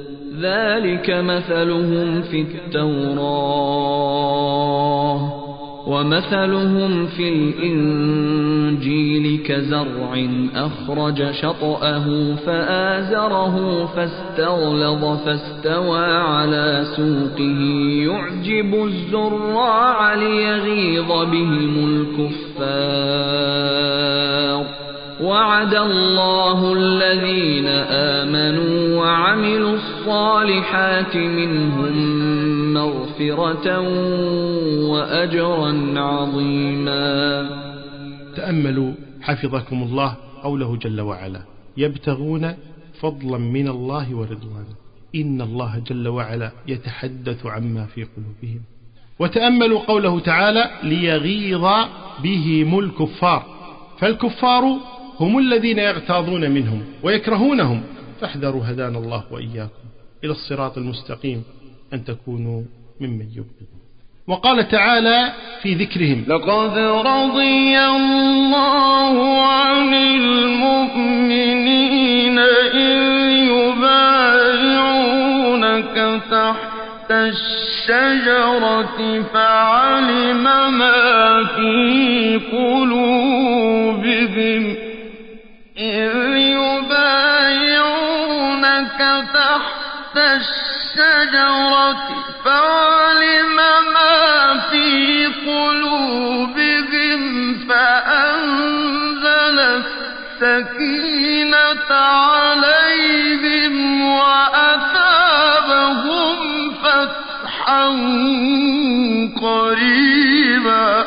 [0.41, 5.41] ذلك مثلهم في التوراة
[5.87, 17.59] ومثلهم في الإنجيل كزرع أخرج شطأه فآزره فاستغلظ فاستوى على سوقه
[18.03, 21.77] يعجب الزراع ليغيظ بهم
[22.59, 24.71] الكفار
[25.23, 27.67] وعد الله الذين
[28.27, 31.97] آمنوا وعملوا الصالحات الصالحات منهم
[32.73, 33.79] مغفرة
[34.89, 37.49] وأجرا عظيما
[38.35, 41.41] تأملوا حفظكم الله قوله جل وعلا
[41.77, 42.53] يبتغون
[43.01, 44.75] فضلا من الله ورضوانه
[45.15, 48.61] إن الله جل وعلا يتحدث عما في قلوبهم
[49.19, 51.65] وتأملوا قوله تعالى ليغيظ
[52.23, 53.43] بهم الكفار
[53.99, 54.63] فالكفار
[55.19, 57.81] هم الذين يغتاظون منهم ويكرهونهم
[58.21, 59.81] فاحذروا هدانا الله وإياكم
[60.23, 61.43] إلى الصراط المستقيم
[61.93, 62.61] أن تكونوا
[62.99, 63.49] ممن يؤمن
[64.27, 69.19] وقال تعالى في ذكرهم لقد رضي الله
[69.51, 80.43] عن المؤمنين إذ يبايعونك تحت الشجرة فعلم
[80.77, 84.75] ما في قلوبهم
[85.77, 86.30] إذ
[90.17, 91.93] الشجرة
[92.45, 93.55] فعلم
[93.93, 97.21] ما في قلوبهم
[97.69, 106.37] فأنزل السكينة عليهم وأثابهم
[106.73, 107.89] فتحا
[109.41, 111.03] قريبا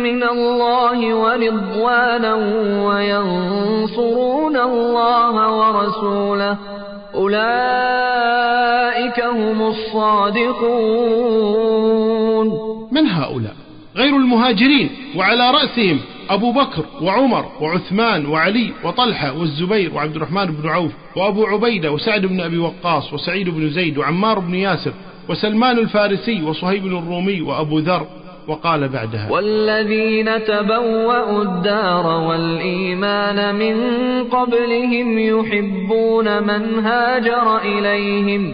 [0.03, 2.33] من الله ورضوانا
[2.87, 6.57] وينصرون الله ورسوله
[7.15, 8.60] أولئك
[9.01, 12.51] أولئك هم الصادقون
[12.91, 13.55] من هؤلاء
[13.95, 15.99] غير المهاجرين وعلى رأسهم
[16.29, 22.41] أبو بكر وعمر وعثمان وعلي وطلحة والزبير وعبد الرحمن بن عوف وأبو عبيدة وسعد بن
[22.41, 24.93] أبي وقاص وسعيد بن زيد وعمار بن ياسر
[25.29, 28.07] وسلمان الفارسي وصهيب الرومي وأبو ذر
[28.47, 33.73] وقال بعدها والذين تبوأوا الدار والإيمان من
[34.23, 38.53] قبلهم يحبون من هاجر إليهم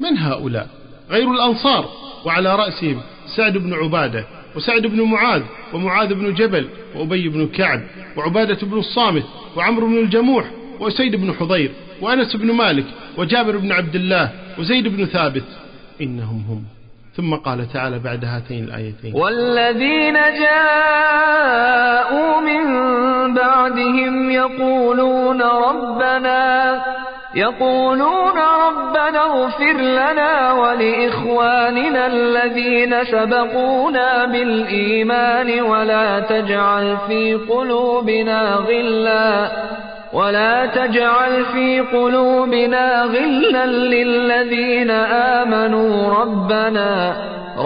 [0.00, 0.68] من هؤلاء
[1.10, 1.84] غير الأنصار
[2.26, 3.00] وعلى رأسهم
[3.36, 4.24] سعد بن عبادة
[4.56, 5.42] وسعد بن معاذ
[5.74, 7.80] ومعاذ بن جبل وأبي بن كعب
[8.16, 9.22] وعبادة بن الصامت
[9.56, 10.44] وعمرو بن الجموح
[10.80, 11.70] وسيد بن حضير
[12.02, 12.86] وأنس بن مالك
[13.18, 15.44] وجابر بن عبد الله وزيد بن ثابت
[16.02, 16.62] إنهم هم
[17.16, 22.66] ثم قال تعالى بعد هاتين الآيتين والذين جاءوا من
[23.34, 26.76] بعدهم يقولون ربنا
[27.36, 28.02] يقولون
[28.66, 39.50] ربنا اغفر لنا ولإخواننا الذين سبقونا بالإيمان ولا تجعل في قلوبنا غلا
[40.12, 44.90] ولا تجعل في قلوبنا غلا للذين
[45.40, 47.16] آمنوا ربنا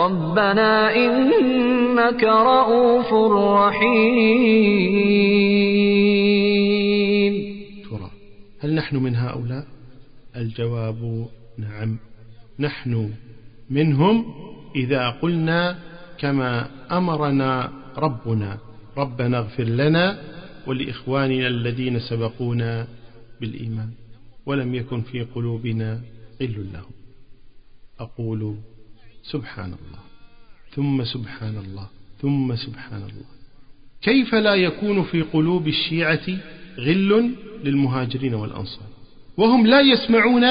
[0.04, 3.12] ربنا إنك رؤوف
[3.62, 6.09] رحيم
[8.62, 9.66] هل نحن من هؤلاء
[10.36, 11.26] الجواب
[11.58, 11.98] نعم
[12.58, 13.12] نحن
[13.70, 14.34] منهم
[14.76, 15.78] إذا قلنا
[16.18, 18.58] كما أمرنا ربنا
[18.96, 20.22] ربنا اغفر لنا
[20.66, 22.88] ولإخواننا الذين سبقونا
[23.40, 23.90] بالإيمان
[24.46, 26.00] ولم يكن في قلوبنا
[26.42, 26.90] غل لهم
[28.00, 28.56] أقول
[29.22, 30.00] سبحان الله
[30.76, 31.88] ثم سبحان الله
[32.22, 33.26] ثم سبحان الله
[34.02, 36.26] كيف لا يكون في قلوب الشيعة
[36.78, 38.84] غل للمهاجرين والأنصار
[39.36, 40.44] وهم لا يسمعون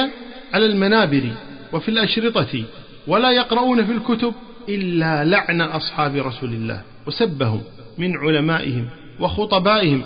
[0.52, 1.32] على المنابر
[1.72, 2.64] وفي الأشرطة
[3.06, 4.34] ولا يقرؤون في الكتب
[4.68, 7.60] إلا لعن أصحاب رسول الله وسبهم
[7.98, 8.86] من علمائهم
[9.20, 10.02] وخطبائهم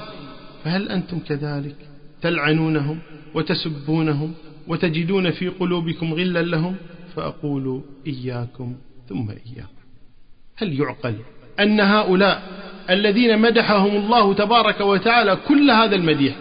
[0.64, 1.76] فهل أنتم كذلك
[2.22, 2.98] تلعنونهم
[3.34, 4.32] وتسبونهم
[4.68, 6.76] وتجدون في قلوبكم غلا لهم
[7.16, 8.76] فأقول إياكم
[9.08, 9.84] ثم إياكم
[10.56, 11.14] هل يعقل
[11.60, 12.42] أن هؤلاء
[12.90, 16.34] الذين مدحهم الله تبارك وتعالى كل هذا المديح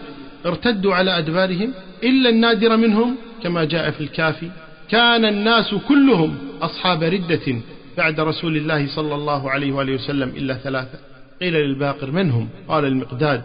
[0.46, 4.50] ارتدوا على أدبارهم إلا النادر منهم كما جاء في الكافي
[4.90, 7.56] كان الناس كلهم أصحاب ردة
[7.98, 11.00] بعد رسول الله صلى الله عليه وآله وسلم إلا ثلاثة
[11.42, 13.42] قيل للباقر من هم قال المقداد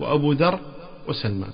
[0.00, 0.58] وأبو ذر
[1.08, 1.50] وسلمان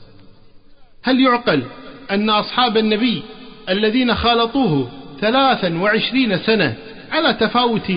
[1.03, 1.63] هل يعقل
[2.11, 3.23] أن أصحاب النبي
[3.69, 4.89] الذين خالطوه
[5.21, 6.75] ثلاثا وعشرين سنة
[7.13, 7.93] على تفاوت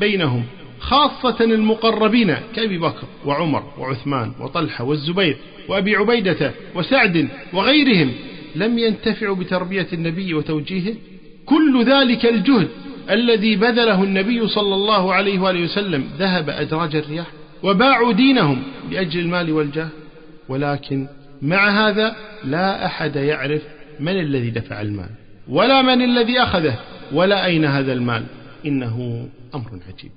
[0.00, 0.44] بينهم
[0.90, 5.36] خاصة المقربين كأبي بكر وعمر وعثمان وطلحة والزبير
[5.68, 8.12] وأبي عبيدة وسعد وغيرهم
[8.56, 10.94] لم ينتفعوا بتربية النبي وتوجيهه
[11.46, 12.68] كل ذلك الجهد
[13.10, 17.26] الذي بذله النبي صلى الله عليه وآله وسلم ذهب أدراج الرياح
[17.62, 19.88] وباعوا دينهم لأجل المال والجاه
[20.48, 21.06] ولكن
[21.42, 23.62] مع هذا لا أحد يعرف
[24.00, 25.10] من الذي دفع المال
[25.48, 26.78] ولا من الذي أخذه
[27.12, 28.26] ولا أين هذا المال
[28.66, 30.10] إنه أمر عجيب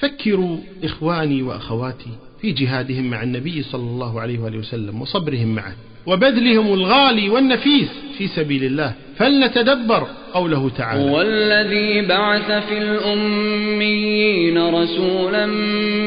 [0.00, 5.74] فكروا إخواني وأخواتي في جهادهم مع النبي صلى الله عليه وآله وسلم وصبرهم معه
[6.06, 7.88] وبذلهم الغالي والنفيس
[8.18, 15.46] في سبيل الله فلنتدبر قوله تعالى هو الذي بعث في الأميين رسولا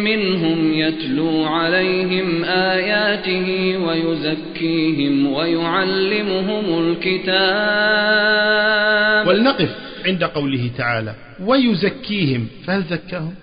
[0.04, 9.70] منهم يتلو عليهم آياته ويزكيهم ويعلمهم الكتاب ولنقف
[10.08, 11.16] عند قوله تعالى
[11.48, 13.34] ويزكيهم فهل زكاهم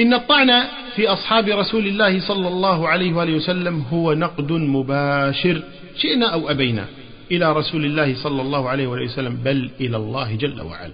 [0.00, 0.62] إن الطعن
[0.96, 5.62] في أصحاب رسول الله صلى الله عليه وآله وسلم هو نقد مباشر
[5.96, 6.84] شئنا أو أبينا
[7.30, 10.92] إلى رسول الله صلى الله عليه وآله وسلم بل إلى الله جل وعلا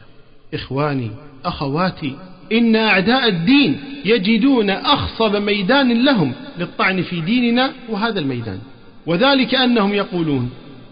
[0.55, 1.11] إخواني
[1.44, 2.16] أخواتي
[2.52, 8.59] إن أعداء الدين يجدون أخصب ميدان لهم للطعن في ديننا وهذا الميدان
[9.07, 10.50] وذلك أنهم يقولون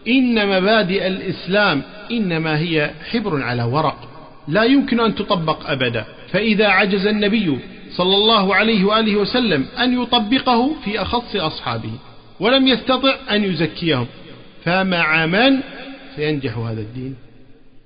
[0.08, 4.08] إن مبادئ الإسلام إنما هي حبر على ورق
[4.48, 7.58] لا يمكن أن تطبق أبدا فإذا عجز النبي
[7.96, 11.90] صلى الله عليه وآله وسلم أن يطبقه في أخص أصحابه
[12.40, 14.06] ولم يستطع أن يزكيهم
[14.64, 15.60] فمع من
[16.16, 17.16] سينجح هذا الدين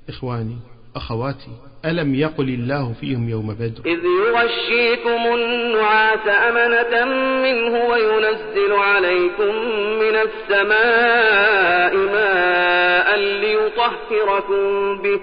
[0.09, 0.57] إخواني
[0.97, 1.51] أخواتي
[1.85, 3.99] ألم يقل الله فيهم يوم بدر إذ
[4.29, 7.05] يغشيكم النعاس أمنة
[7.45, 9.55] منه وينزل عليكم
[10.01, 15.21] من السماء ماء ليطهركم به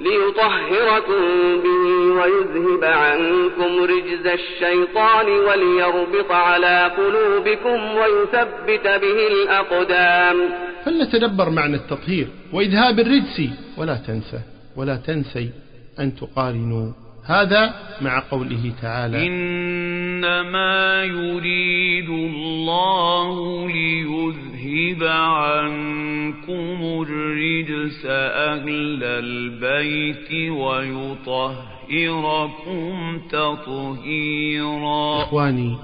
[0.00, 1.20] ليطهركم
[1.62, 1.88] به
[2.20, 10.36] ويذهب عنكم رجز الشيطان وليربط على قلوبكم ويثبت به الأقدام
[10.84, 13.42] فلنتدبر معنى التطهير وإذهاب الرجس
[13.76, 14.38] ولا تنسى
[14.76, 15.50] ولا تنسي
[15.98, 16.92] أن تقارنوا
[17.24, 35.76] هذا مع قوله تعالى إنما يريد الله ليذهب عنكم الرجس أهل البيت ويطهركم تطهيرا إخواني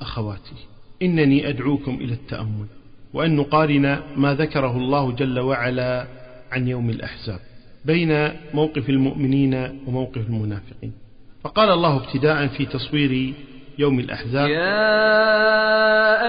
[0.00, 0.54] أخواتي
[1.02, 2.66] إنني أدعوكم إلى التأمل
[3.14, 6.06] وأن نقارن ما ذكره الله جل وعلا
[6.52, 7.40] عن يوم الأحزاب
[7.84, 10.92] بين موقف المؤمنين وموقف المنافقين
[11.44, 13.32] فقال الله ابتداء في تصوير
[13.78, 15.16] يوم الأحزاب يا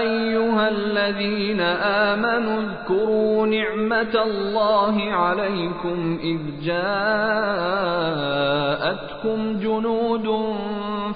[0.00, 10.54] أيها الذين آمنوا اذكروا نعمة الله عليكم إذ جاءتكم جنود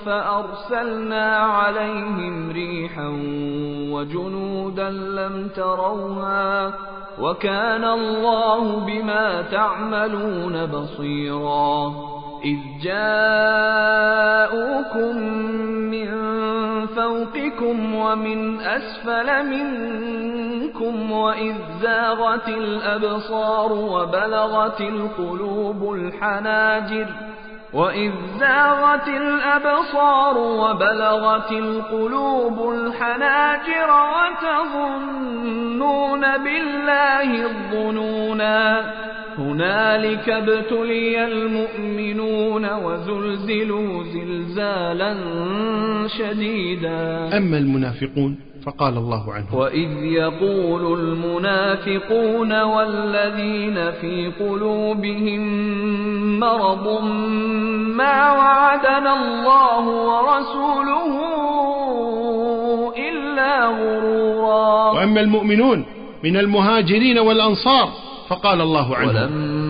[0.06, 3.08] فأرسلنا عليهم ريحا
[3.92, 6.72] وجنودا لم تروها
[7.22, 11.92] وكان الله بما تعملون بصيرا
[12.44, 15.16] إذ جاءوكم
[15.68, 16.08] من
[16.86, 27.06] فوقكم ومن أسفل منكم وإذ زاغت الأبصار وبلغت القلوب الحناجر
[27.72, 28.10] وإذ
[28.40, 38.92] زاغت الأبصار وبلغت القلوب الحناجر وتظنون بالله الظنونا
[39.38, 45.14] هنالك ابتلي المؤمنون وزلزلوا زلزالا
[46.18, 48.36] شديدا أما المنافقون
[48.66, 55.42] فقال الله عنه وإذ يقول المنافقون والذين في قلوبهم
[56.40, 57.02] مرض
[57.96, 61.20] ما وعدنا الله ورسوله
[63.10, 65.84] إلا غرورا وأما المؤمنون
[66.24, 67.88] من المهاجرين والأنصار
[68.28, 69.69] فقال الله عنهم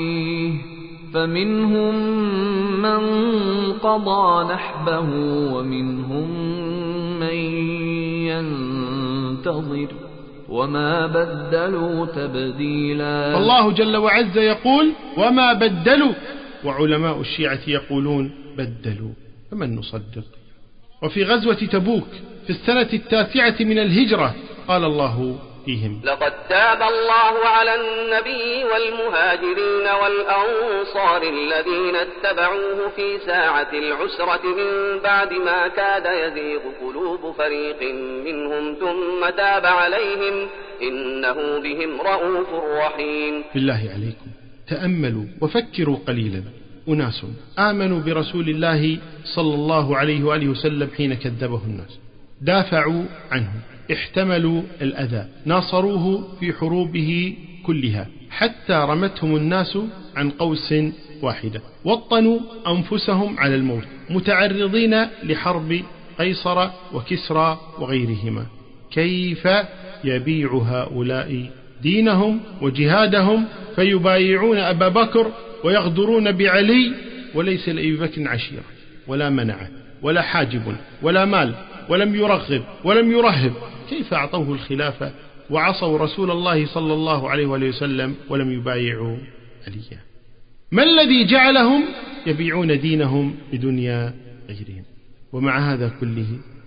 [1.13, 1.95] فمنهم
[2.81, 2.99] من
[3.73, 4.99] قضى نحبه
[5.53, 6.27] ومنهم
[7.19, 7.33] من
[8.27, 9.87] ينتظر
[10.49, 16.13] وما بدلوا تبديلا الله جل وعز يقول وما بدلوا
[16.65, 19.13] وعلماء الشيعة يقولون بدلوا
[19.51, 20.23] فمن نصدق
[21.03, 22.07] وفي غزوة تبوك
[22.45, 24.35] في السنة التاسعة من الهجرة
[24.67, 25.35] قال الله
[25.65, 35.33] فيهم لقد تاب الله على النبي والمهاجرين والأنصار الذين اتبعوه في ساعة العسرة من بعد
[35.33, 37.81] ما كاد يزيغ قلوب فريق
[38.25, 40.47] منهم ثم تاب عليهم
[40.81, 42.47] إنه بهم رؤوف
[42.77, 44.27] رحيم بالله عليكم
[44.69, 46.43] تأملوا وفكروا قليلا
[46.89, 47.21] أناس
[47.59, 48.97] آمنوا برسول الله
[49.35, 51.99] صلى الله عليه وآله وسلم حين كذبه الناس
[52.41, 53.49] دافعوا عنه
[53.93, 57.35] احتملوا الأذى ناصروه في حروبه
[57.65, 59.77] كلها حتى رمتهم الناس
[60.15, 60.73] عن قوس
[61.21, 65.81] واحدة وطنوا أنفسهم على الموت متعرضين لحرب
[66.19, 68.45] قيصر وكسرى وغيرهما
[68.93, 69.47] كيف
[70.03, 71.49] يبيع هؤلاء
[71.81, 75.31] دينهم وجهادهم فيبايعون أبا بكر
[75.63, 76.93] ويغدرون بعلي
[77.35, 78.63] وليس لأبي بكر عشيرة
[79.07, 79.67] ولا منعه
[80.01, 80.61] ولا حاجب
[81.01, 81.53] ولا مال
[81.89, 83.53] ولم يرغب ولم يرهب
[83.91, 85.11] كيف أعطوه الخلافة
[85.49, 89.17] وعصوا رسول الله صلى الله عليه وآله وسلم ولم يبايعوا
[89.67, 89.99] عليا
[90.71, 91.83] ما الذي جعلهم
[92.27, 94.13] يبيعون دينهم بدنيا
[94.49, 94.83] غيرهم
[95.33, 96.25] ومع هذا كله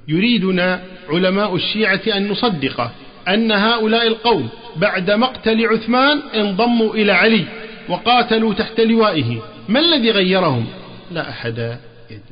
[0.09, 2.91] يريدنا علماء الشيعة أن نصدق
[3.29, 7.45] أن هؤلاء القوم بعد مقتل عثمان انضموا إلى علي
[7.89, 10.67] وقاتلوا تحت لوائه ما الذي غيرهم
[11.13, 11.59] لا أحد
[12.11, 12.23] يدري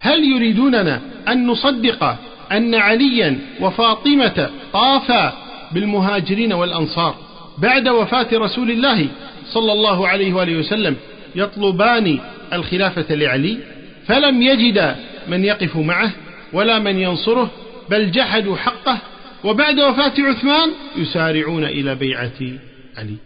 [0.00, 2.14] هل يريدوننا أن نصدق
[2.52, 5.32] أن عليا وفاطمة طافا
[5.72, 7.16] بالمهاجرين والأنصار
[7.58, 9.08] بعد وفاة رسول الله
[9.50, 10.96] صلى الله عليه وآله وسلم
[11.34, 12.18] يطلبان
[12.52, 13.58] الخلافة لعلي
[14.06, 14.96] فلم يجد
[15.28, 16.10] من يقف معه
[16.52, 17.50] ولا من ينصره
[17.90, 18.98] بل جحدوا حقه
[19.44, 22.32] وبعد وفاة عثمان يسارعون إلى بيعة
[22.96, 23.16] علي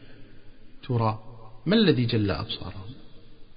[0.88, 1.18] ترى
[1.66, 2.88] ما الذي جل أبصارهم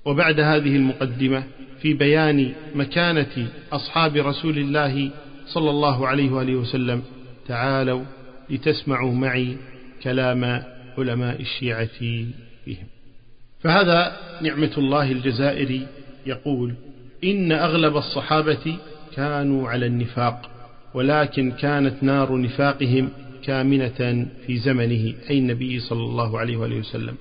[0.05, 1.43] وبعد هذه المقدمة
[1.81, 5.09] في بيان مكانة أصحاب رسول الله
[5.53, 7.01] صلى الله عليه وآله وسلم
[7.47, 8.03] تعالوا
[8.49, 9.57] لتسمعوا معي
[10.03, 10.63] كلام
[10.97, 12.25] علماء الشيعة
[12.67, 12.85] بهم
[13.59, 15.87] فهذا نعمة الله الجزائري
[16.25, 16.73] يقول
[17.23, 18.75] إن أغلب الصحابة
[19.15, 20.49] كانوا على النفاق
[20.93, 23.09] ولكن كانت نار نفاقهم
[23.45, 27.15] كامنة في زمنه أي النبي صلى الله عليه وآله وسلم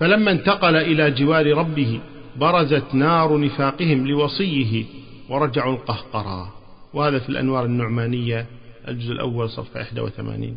[0.00, 2.00] فلما انتقل إلى جوار ربه
[2.36, 4.84] برزت نار نفاقهم لوصيه
[5.28, 6.55] ورجعوا القهقرى
[6.96, 8.46] وهذا في الأنوار النعمانية
[8.88, 10.56] الجزء الأول صفحة 81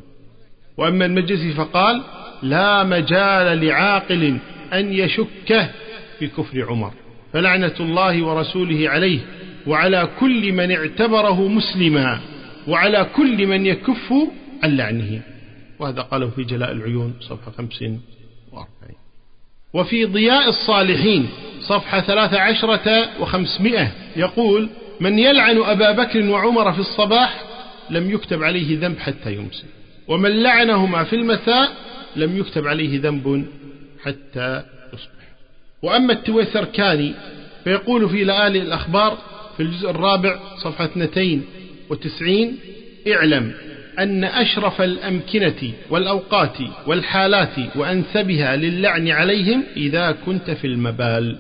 [0.78, 2.02] وأما المجلس فقال
[2.44, 4.38] لا مجال لعاقل
[4.74, 5.70] أن يشك
[6.20, 6.92] في كفر عمر
[7.34, 9.20] فلعنة الله ورسوله عليه
[9.68, 12.20] وعلى كل من اعتبره مسلما
[12.68, 14.14] وعلى كل من يكف
[14.64, 15.22] عن لعنه
[15.80, 18.02] وهذا قاله في جلاء العيون صفحة 45
[19.74, 21.30] وفي ضياء الصالحين
[21.62, 22.78] صفحة 13
[23.26, 23.70] و500
[24.16, 24.70] يقول
[25.00, 27.42] من يلعن أبا بكر وعمر في الصباح
[27.90, 29.64] لم يكتب عليه ذنب حتى يمسي
[30.08, 31.70] ومن لعنهما في المساء
[32.16, 33.46] لم يكتب عليه ذنب
[34.04, 35.26] حتى يصبح
[35.84, 36.14] وأما
[36.74, 37.14] كاني
[37.64, 39.18] فيقول في لآلئ الأخبار
[39.58, 42.58] في الجزء الرابع صفحة 92
[43.12, 43.52] اعلم
[44.00, 51.38] أن أشرف الأمكنة والأوقات والحالات وأنسبها للعن عليهم إذا كنت في المبال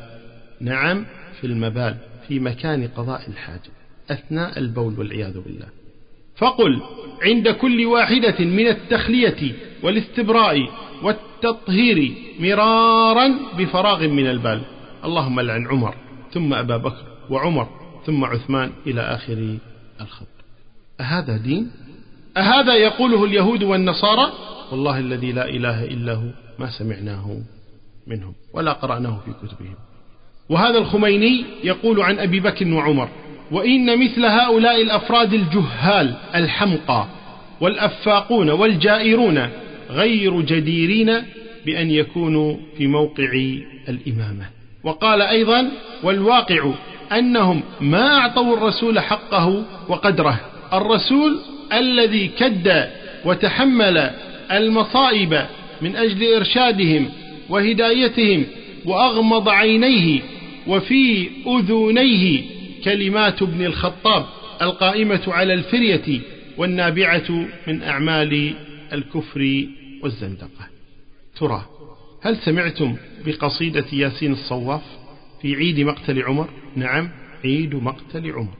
[0.61, 1.05] نعم
[1.41, 1.95] في المبال
[2.29, 3.71] في مكان قضاء الحاجة
[4.11, 5.67] أثناء البول والعياذ بالله
[6.37, 6.81] فقل
[7.23, 9.53] عند كل واحدة من التخلية
[9.83, 10.67] والاستبراء
[11.03, 14.61] والتطهير مرارا بفراغ من البال
[15.05, 15.95] اللهم لعن عمر
[16.33, 17.67] ثم أبا بكر وعمر
[18.05, 19.57] ثم عثمان إلى آخر
[20.01, 20.27] الخط
[21.01, 21.71] أهذا دين؟
[22.37, 24.31] أهذا يقوله اليهود والنصارى؟
[24.71, 27.39] والله الذي لا إله إلا هو ما سمعناه
[28.07, 29.75] منهم ولا قرأناه في كتبهم
[30.49, 33.09] وهذا الخميني يقول عن أبي بكر وعمر
[33.51, 37.05] وإن مثل هؤلاء الأفراد الجهال الحمقى
[37.61, 39.49] والأفاقون والجائرون
[39.91, 41.13] غير جديرين
[41.65, 43.23] بأن يكونوا في موقع
[43.89, 44.45] الإمامة
[44.83, 45.71] وقال أيضا
[46.03, 46.71] والواقع
[47.11, 50.39] أنهم ما أعطوا الرسول حقه وقدره
[50.73, 51.37] الرسول
[51.73, 52.87] الذي كد
[53.25, 53.97] وتحمل
[54.51, 55.45] المصائب
[55.81, 57.09] من أجل إرشادهم
[57.49, 58.45] وهدايتهم
[58.85, 60.19] وأغمض عينيه
[60.69, 62.41] وفي أذنيه
[62.83, 64.25] كلمات ابن الخطاب
[64.61, 66.21] القائمة على الفرية
[66.57, 68.53] والنابعة من أعمال
[68.93, 69.65] الكفر
[70.03, 70.65] والزندقة
[71.39, 71.65] ترى
[72.21, 72.95] هل سمعتم
[73.25, 74.81] بقصيدة ياسين الصواف
[75.41, 77.09] في عيد مقتل عمر نعم
[77.43, 78.53] عيد مقتل عمر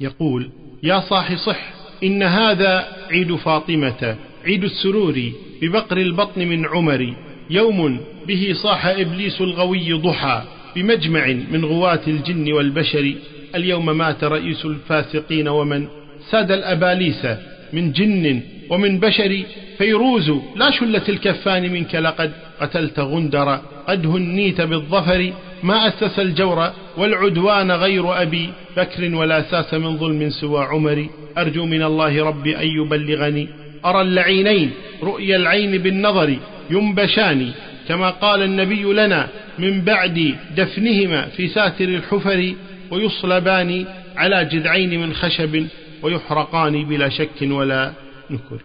[0.00, 0.50] يقول
[0.82, 1.68] يا صاح صح
[2.02, 5.30] إن هذا عيد فاطمة عيد السرور
[5.62, 7.14] ببقر البطن من عمر
[7.50, 10.42] يوم به صاح إبليس الغوي ضحى
[10.76, 13.12] بمجمع من غواة الجن والبشر
[13.54, 15.88] اليوم مات رئيس الفاسقين ومن
[16.30, 17.26] ساد الأباليس
[17.72, 19.42] من جن ومن بشر
[19.78, 23.58] فيروز لا شلت الكفان منك لقد قتلت غندر
[23.88, 26.66] قد هنيت بالظفر ما أسس الجور
[26.96, 32.66] والعدوان غير أبي بكر ولا ساس من ظلم سوى عمري أرجو من الله ربي أن
[32.66, 33.48] يبلغني
[33.84, 34.70] أرى اللعينين
[35.02, 36.36] رؤيا العين بالنظر
[36.70, 37.50] ينبشان
[37.88, 39.28] كما قال النبي لنا
[39.58, 42.54] من بعد دفنهما في ساتر الحفر
[42.90, 45.66] ويصلبان على جذعين من خشب
[46.02, 47.92] ويحرقان بلا شك ولا
[48.30, 48.60] نكر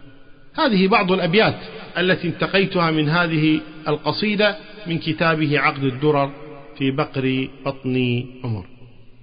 [0.58, 1.58] هذه بعض الأبيات
[1.98, 4.56] التي انتقيتها من هذه القصيدة
[4.86, 6.30] من كتابه عقد الدرر
[6.78, 8.66] في بقر بطن عمر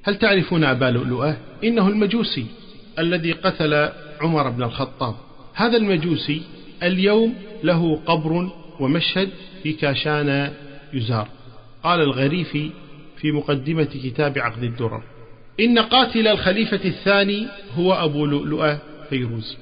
[0.04, 2.46] هل تعرفون أبا لؤلؤة؟ إنه المجوسي
[3.00, 3.90] الذي قتل
[4.22, 5.16] عمر بن الخطاب
[5.56, 6.42] هذا المجوسي
[6.84, 7.34] اليوم
[7.64, 9.30] له قبر ومشهد
[9.64, 10.52] في كاشان
[10.94, 11.28] يزار
[11.84, 12.70] قال الغريفي
[13.18, 15.04] في مقدمة كتاب عقد الدرر
[15.60, 18.80] إن قاتل الخليفة الثاني هو أبو لؤلؤة
[19.10, 19.58] فيروز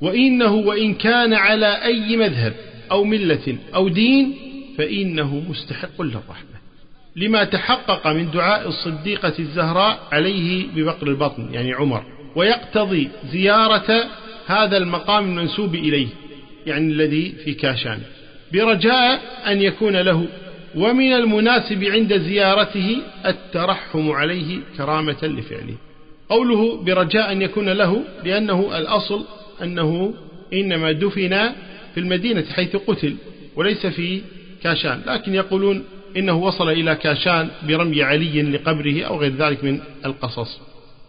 [0.00, 2.54] وإنه وإن كان على أي مذهب
[2.90, 4.34] أو ملة أو دين
[4.78, 6.50] فإنه مستحق للرحمة
[7.16, 12.02] لما تحقق من دعاء الصديقة الزهراء عليه ببقر البطن يعني عمر
[12.36, 14.04] ويقتضي زيارة
[14.46, 16.08] هذا المقام المنسوب إليه
[16.66, 17.98] يعني الذي في كاشان
[18.52, 19.20] برجاء
[19.52, 20.26] أن يكون له
[20.76, 22.96] ومن المناسب عند زيارته
[23.26, 25.74] الترحم عليه كرامة لفعله
[26.28, 29.24] قوله برجاء أن يكون له لأنه الأصل
[29.62, 30.14] أنه
[30.52, 31.30] إنما دفن
[31.94, 33.16] في المدينة حيث قتل
[33.56, 34.20] وليس في
[34.64, 35.84] كاشان لكن يقولون
[36.16, 40.60] إنه وصل إلى كاشان برمي علي لقبره أو غير ذلك من القصص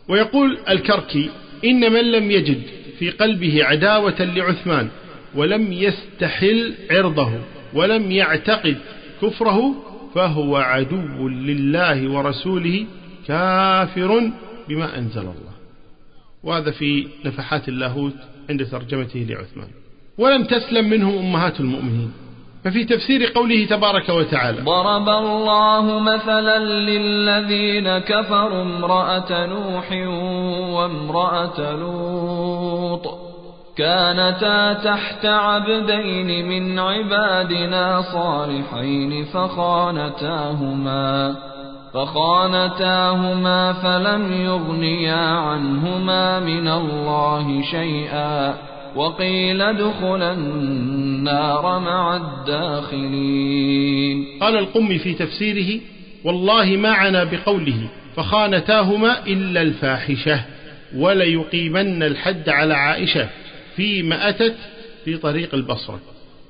[0.10, 1.30] ويقول الكركي
[1.66, 2.62] إن من لم يجد
[3.00, 4.90] في قلبه عداوة لعثمان
[5.36, 7.30] ولم يستحل عرضه
[7.74, 8.78] ولم يعتقد
[9.22, 9.76] كفره
[10.16, 12.86] فهو عدو لله ورسوله
[13.28, 14.32] كافر
[14.70, 15.52] بما أنزل الله
[16.44, 18.14] وهذا في نفحات اللاهوت
[18.50, 19.68] عند ترجمته لعثمان
[20.18, 22.12] ولم تسلم منه أمهات المؤمنين
[22.64, 29.92] ففي تفسير قوله تبارك وتعالى ضرب الله مثلا للذين كفروا امرأة نوح
[30.76, 33.31] وامرأة لوط
[33.78, 41.36] كانتا تحت عبدين من عبادنا صالحين فخانتاهما
[41.94, 48.54] فخانتاهما فلم يغنيا عنهما من الله شيئا
[48.96, 55.80] وقيل ادخلا النار مع الداخلين قال القم في تفسيره
[56.26, 60.46] والله ما عنا بقوله فخانتاهما إلا الفاحشة
[60.96, 63.28] وليقيمن الحد على عائشة
[63.76, 64.56] فيما أتت
[65.06, 66.00] في طريق البصرة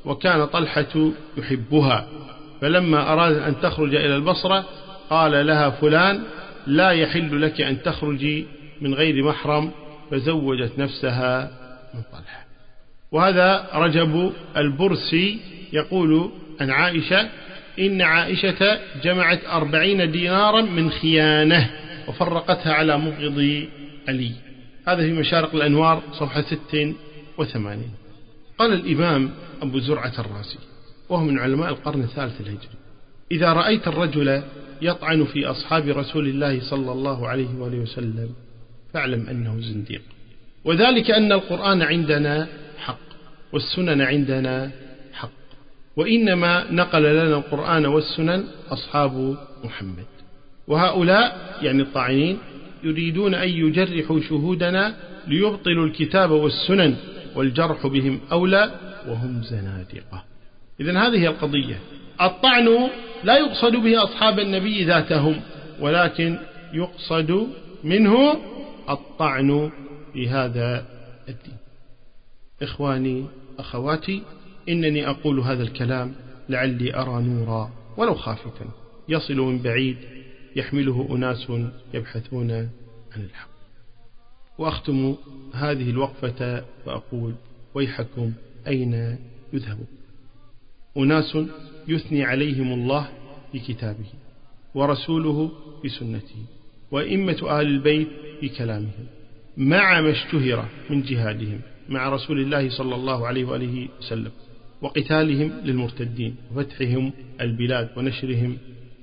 [0.06, 2.08] وكان طلحة يحبها
[2.62, 4.66] فلما أراد أن تخرج إلى البصرة
[5.10, 6.24] قال لها فلان
[6.68, 8.46] لا يحل لك أن تخرجي
[8.82, 9.72] من غير محرم
[10.12, 11.52] فزوجت نفسها
[11.94, 12.46] من طلحة
[13.12, 15.40] وهذا رجب البرسي
[15.74, 17.30] يقول عن عائشة
[17.80, 21.70] إن عائشة جمعت أربعين دينارا من خيانة
[22.08, 23.66] وفرقتها على مبغض
[24.08, 24.32] علي
[24.88, 26.94] هذا في مشارق الأنوار صفحة ست
[27.42, 27.92] وثمانين
[28.58, 29.30] قال الإمام
[29.62, 30.58] أبو زرعة الرازي
[31.10, 32.78] وهو من علماء القرن الثالث الهجري
[33.32, 34.44] إذا رأيت الرجل
[34.82, 38.30] يطعن في أصحاب رسول الله صلى الله عليه وآله وسلم
[38.94, 40.02] فاعلم أنه زنديق
[40.66, 42.98] وذلك أن القرآن عندنا حق
[43.54, 44.72] والسنن عندنا
[45.14, 45.32] حق
[45.98, 50.06] وإنما نقل لنا القرآن والسنن أصحاب محمد
[50.68, 52.38] وهؤلاء يعني الطاعنين
[52.84, 54.96] يريدون أن يجرحوا شهودنا
[55.28, 56.96] ليبطلوا الكتاب والسنن
[57.36, 58.76] والجرح بهم أولى
[59.08, 60.24] وهم زنادقة
[60.82, 61.80] إذا هذه القضية
[62.22, 62.88] الطعن
[63.24, 65.42] لا يقصد به أصحاب النبي ذاتهم
[65.80, 66.38] ولكن
[66.74, 67.48] يقصد
[67.84, 68.36] منه
[68.90, 69.72] الطعن
[70.14, 70.86] في هذا
[71.30, 71.58] الدين
[72.62, 73.26] إخواني
[73.60, 74.22] أخواتي
[74.70, 76.16] إنني أقول هذا الكلام
[76.50, 78.66] لعلي أرى نورا ولو خافتا
[79.10, 79.98] يصل من بعيد
[80.56, 81.52] يحمله أناس
[81.94, 82.52] يبحثون
[83.16, 83.51] عن الحق
[84.58, 85.16] وأختم
[85.54, 87.34] هذه الوقفة وأقول
[87.76, 88.32] ويحكم
[88.68, 89.18] أين
[89.54, 89.88] يذهبون
[90.98, 91.38] أناس
[91.88, 93.10] يثني عليهم الله
[93.54, 94.06] بكتابه
[94.76, 95.52] ورسوله
[95.86, 96.36] بسنته
[96.92, 98.08] وإمة آل البيت
[98.42, 99.08] بكلامهم
[99.58, 104.32] مع ما اشتهر من جهادهم مع رسول الله صلى الله عليه وآله وسلم
[104.82, 108.58] وقتالهم للمرتدين وفتحهم البلاد ونشرهم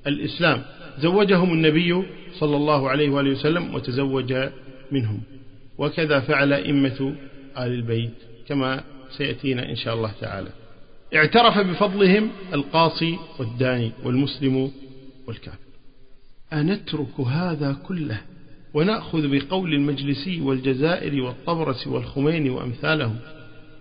[0.06, 0.62] الإسلام
[0.98, 2.02] زوجهم النبي
[2.38, 4.48] صلى الله عليه وآله وسلم وتزوج
[4.92, 5.20] منهم
[5.78, 7.12] وكذا فعل إمة
[7.58, 8.14] آل البيت
[8.48, 8.80] كما
[9.10, 10.48] سيأتينا إن شاء الله تعالى
[11.14, 14.70] اعترف بفضلهم القاصي والداني والمسلم
[15.26, 15.58] والكافر
[16.52, 18.20] أنترك هذا كله
[18.74, 23.16] ونأخذ بقول المجلسي والجزائري والطبرس والخميني وأمثالهم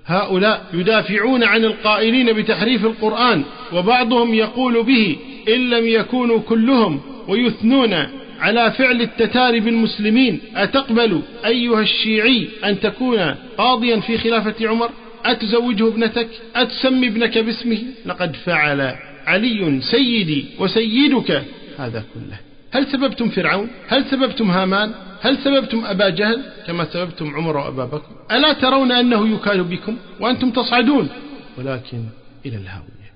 [0.06, 3.44] هؤلاء يدافعون عن القائلين بتحريف القرآن
[3.74, 7.94] وبعضهم يقول به إن لم يكونوا كلهم ويثنون
[8.40, 13.18] على فعل التتار بالمسلمين أتقبل أيها الشيعي أن تكون
[13.58, 14.92] قاضيا في خلافة عمر
[15.26, 21.44] أتزوجه ابنتك أتسمي ابنك باسمه لقد فعل علي سيدي وسيدك
[21.78, 22.40] هذا كله
[22.74, 28.08] هل سببتم فرعون هل سببتم هامان هل سببتم أبا جهل كما سببتم عمر وأبا بكر
[28.32, 31.10] ألا ترون أنه يكال بكم وأنتم تصعدون
[31.58, 32.04] ولكن
[32.46, 33.07] إلى الهاوية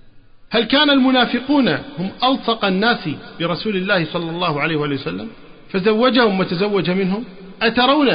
[0.54, 5.28] هل كان المنافقون هم ألصق الناس برسول الله صلى الله عليه وآله وسلم
[5.72, 7.24] فزوجهم وتزوج منهم
[7.62, 8.10] أترون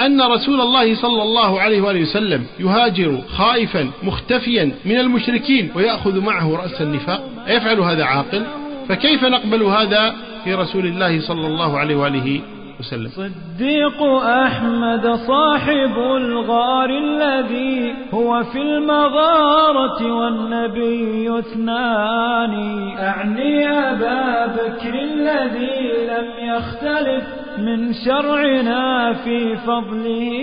[0.00, 6.56] أن رسول الله صلى الله عليه وآله وسلم يهاجر خائفا مختفيا من المشركين ويأخذ معه
[6.56, 8.42] رأس النفاق أيفعل هذا عاقل
[8.88, 10.14] فكيف نقبل هذا
[10.44, 12.40] في رسول الله صلى الله عليه وآله
[12.86, 22.52] وسلم صديق أحمد صاحب الغار الذي هو في المغارة والنبي اثنان
[22.98, 27.24] أعني أبا بكر الذي لم يختلف
[27.58, 30.42] من شرعنا في فضله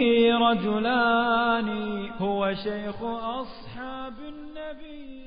[0.49, 1.67] رجلان
[2.19, 3.03] هو شيخ
[3.39, 5.18] أصحاب النبي